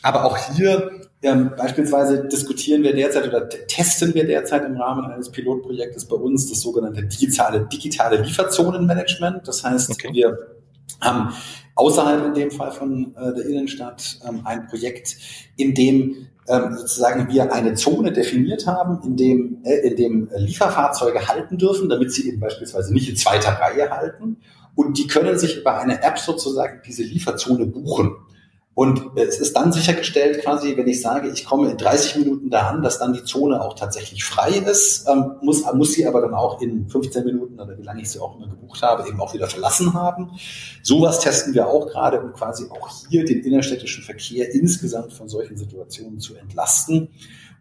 [0.01, 5.31] Aber auch hier ähm, beispielsweise diskutieren wir derzeit oder testen wir derzeit im Rahmen eines
[5.31, 9.47] Pilotprojektes bei uns das sogenannte digitale, digitale Lieferzonenmanagement.
[9.47, 10.09] Das heißt, okay.
[10.11, 10.52] wir
[11.03, 11.33] haben
[11.75, 15.17] außerhalb in dem Fall von äh, der Innenstadt ähm, ein Projekt,
[15.55, 21.27] in dem ähm, sozusagen wir eine Zone definiert haben, in dem, äh, in dem Lieferfahrzeuge
[21.27, 24.37] halten dürfen, damit sie eben beispielsweise nicht in zweiter Reihe halten.
[24.75, 28.15] Und die können sich über eine App sozusagen diese Lieferzone buchen.
[28.75, 32.69] Und es ist dann sichergestellt, quasi, wenn ich sage, ich komme in 30 Minuten da
[32.69, 36.33] an, dass dann die Zone auch tatsächlich frei ist, ähm, muss, muss sie aber dann
[36.33, 39.33] auch in 15 Minuten oder wie lange ich sie auch immer gebucht habe, eben auch
[39.35, 40.31] wieder verlassen haben.
[40.81, 45.55] Sowas testen wir auch gerade, um quasi auch hier den innerstädtischen Verkehr insgesamt von solchen
[45.55, 47.09] Situationen zu entlasten.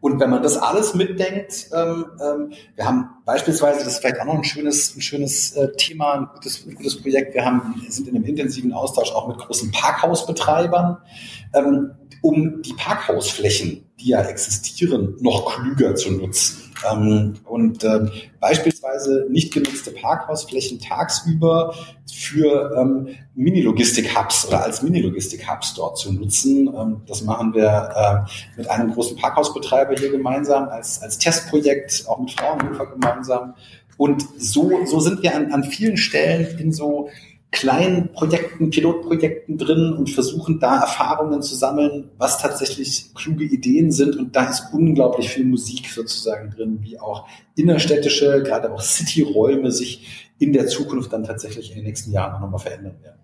[0.02, 4.24] Und wenn man das alles mitdenkt, ähm, ähm, wir haben beispielsweise, das ist vielleicht auch
[4.24, 8.08] noch ein schönes, ein schönes äh, Thema, ein gutes, ein gutes Projekt, wir haben, sind
[8.08, 10.98] in einem intensiven Austausch auch mit großen Parkhausbetreibern,
[11.54, 16.61] ähm, um die Parkhausflächen, die ja existieren, noch klüger zu nutzen.
[16.90, 18.10] Ähm, und ähm,
[18.40, 21.74] beispielsweise nicht genutzte Parkhausflächen tagsüber
[22.12, 26.68] für ähm, Mini-Logistik-Hubs oder als Mini-Logistik-Hubs dort zu nutzen.
[26.74, 32.18] Ähm, das machen wir äh, mit einem großen Parkhausbetreiber hier gemeinsam als, als Testprojekt, auch
[32.18, 33.54] mit Fraunhofer gemeinsam.
[33.96, 37.08] Und so, so sind wir an, an vielen Stellen in so
[37.52, 44.16] kleinen Projekten, Pilotprojekten drin und versuchen da Erfahrungen zu sammeln, was tatsächlich kluge Ideen sind.
[44.16, 50.32] Und da ist unglaublich viel Musik sozusagen drin, wie auch innerstädtische, gerade auch City-Räume sich
[50.38, 53.20] in der Zukunft dann tatsächlich in den nächsten Jahren nochmal verändern werden.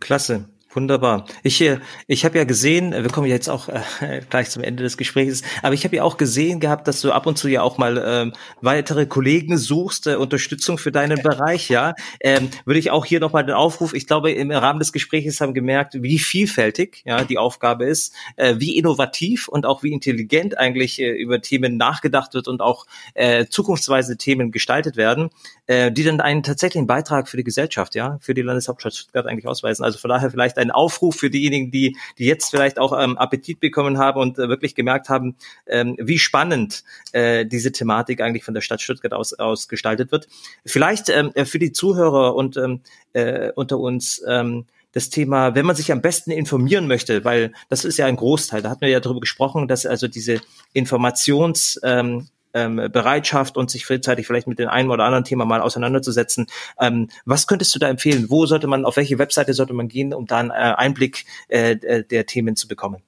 [0.00, 0.48] Klasse.
[0.76, 1.24] Wunderbar.
[1.42, 4.98] Ich, äh, ich habe ja gesehen, wir kommen jetzt auch äh, gleich zum Ende des
[4.98, 7.78] Gesprächs, aber ich habe ja auch gesehen gehabt, dass du ab und zu ja auch
[7.78, 11.94] mal ähm, weitere Kollegen suchst, äh, Unterstützung für deinen Bereich, ja.
[12.20, 15.54] Ähm, würde ich auch hier nochmal den Aufruf, ich glaube, im Rahmen des Gesprächs haben
[15.54, 21.00] gemerkt, wie vielfältig ja die Aufgabe ist, äh, wie innovativ und auch wie intelligent eigentlich
[21.00, 25.30] äh, über Themen nachgedacht wird und auch äh, zukunftsweisende Themen gestaltet werden,
[25.66, 29.46] äh, die dann einen tatsächlichen Beitrag für die Gesellschaft, ja, für die Landeshauptstadt Stuttgart eigentlich
[29.46, 29.84] ausweisen.
[29.84, 33.60] Also von daher vielleicht ein Aufruf für diejenigen, die, die jetzt vielleicht auch ähm, Appetit
[33.60, 35.36] bekommen haben und äh, wirklich gemerkt haben,
[35.66, 40.28] ähm, wie spannend äh, diese Thematik eigentlich von der Stadt Stuttgart aus, aus gestaltet wird.
[40.64, 42.80] Vielleicht ähm, äh, für die Zuhörer und ähm,
[43.12, 47.84] äh, unter uns ähm, das Thema, wenn man sich am besten informieren möchte, weil das
[47.84, 50.40] ist ja ein Großteil, da hatten wir ja darüber gesprochen, dass also diese
[50.72, 55.60] Informations, ähm, ähm, Bereitschaft und sich frühzeitig vielleicht mit dem einen oder anderen Thema mal
[55.60, 56.46] auseinanderzusetzen.
[56.80, 58.26] Ähm, was könntest du da empfehlen?
[58.28, 61.72] Wo sollte man, auf welche Webseite sollte man gehen, um da einen äh, Einblick äh,
[61.72, 63.02] äh, der Themen zu bekommen?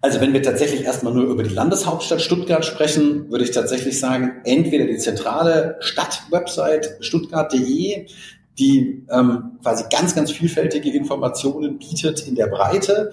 [0.00, 4.40] Also wenn wir tatsächlich erstmal nur über die Landeshauptstadt Stuttgart sprechen, würde ich tatsächlich sagen,
[4.44, 8.06] entweder die zentrale Stadtwebsite stuttgart.de,
[8.58, 13.12] die ähm, quasi ganz, ganz vielfältige Informationen bietet in der Breite.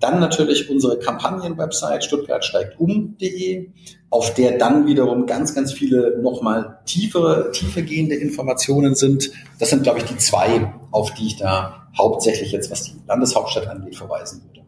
[0.00, 3.70] Dann natürlich unsere Kampagnen-Website Stuttgart steigt um.de,
[4.10, 9.30] auf der dann wiederum ganz, ganz viele nochmal tiefere, tiefergehende Informationen sind.
[9.58, 13.66] Das sind, glaube ich, die zwei, auf die ich da hauptsächlich jetzt, was die Landeshauptstadt
[13.66, 14.66] angeht, verweisen würde.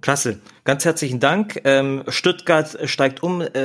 [0.00, 0.38] Klasse.
[0.68, 1.62] Ganz herzlichen Dank.
[1.64, 3.56] Ähm, Stuttgart steigt um.de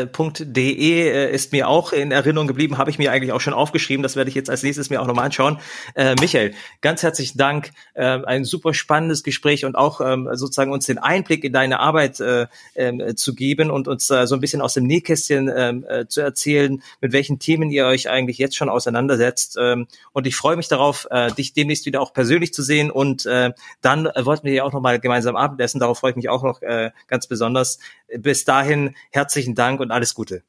[0.71, 4.03] äh, ist mir auch in Erinnerung geblieben, habe ich mir eigentlich auch schon aufgeschrieben.
[4.03, 5.59] Das werde ich jetzt als nächstes mir auch nochmal anschauen.
[5.95, 7.71] Äh, Michael, ganz herzlichen Dank.
[7.93, 12.21] Äh, ein super spannendes Gespräch und auch ähm, sozusagen uns den Einblick in deine Arbeit
[12.21, 16.07] äh, äh, zu geben und uns äh, so ein bisschen aus dem Nähkästchen ähm, äh,
[16.07, 19.57] zu erzählen, mit welchen Themen ihr euch eigentlich jetzt schon auseinandersetzt.
[19.59, 22.89] Ähm, und ich freue mich darauf, äh, dich demnächst wieder auch persönlich zu sehen.
[22.89, 23.51] Und äh,
[23.81, 25.81] dann äh, wollten wir ja auch nochmal gemeinsam Abendessen.
[25.81, 26.61] Darauf freue ich mich auch noch.
[27.07, 27.79] Ganz besonders.
[28.17, 30.43] Bis dahin herzlichen Dank und alles Gute.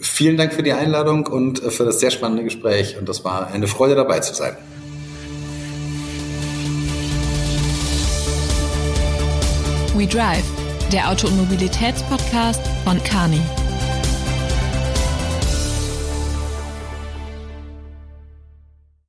[0.00, 2.98] Vielen Dank für die Einladung und äh, für das sehr spannende Gespräch.
[2.98, 4.56] Und das war eine Freude dabei zu sein.
[9.94, 10.44] We Drive,
[10.92, 13.42] der Auto- und Mobilitätspodcast von Carney.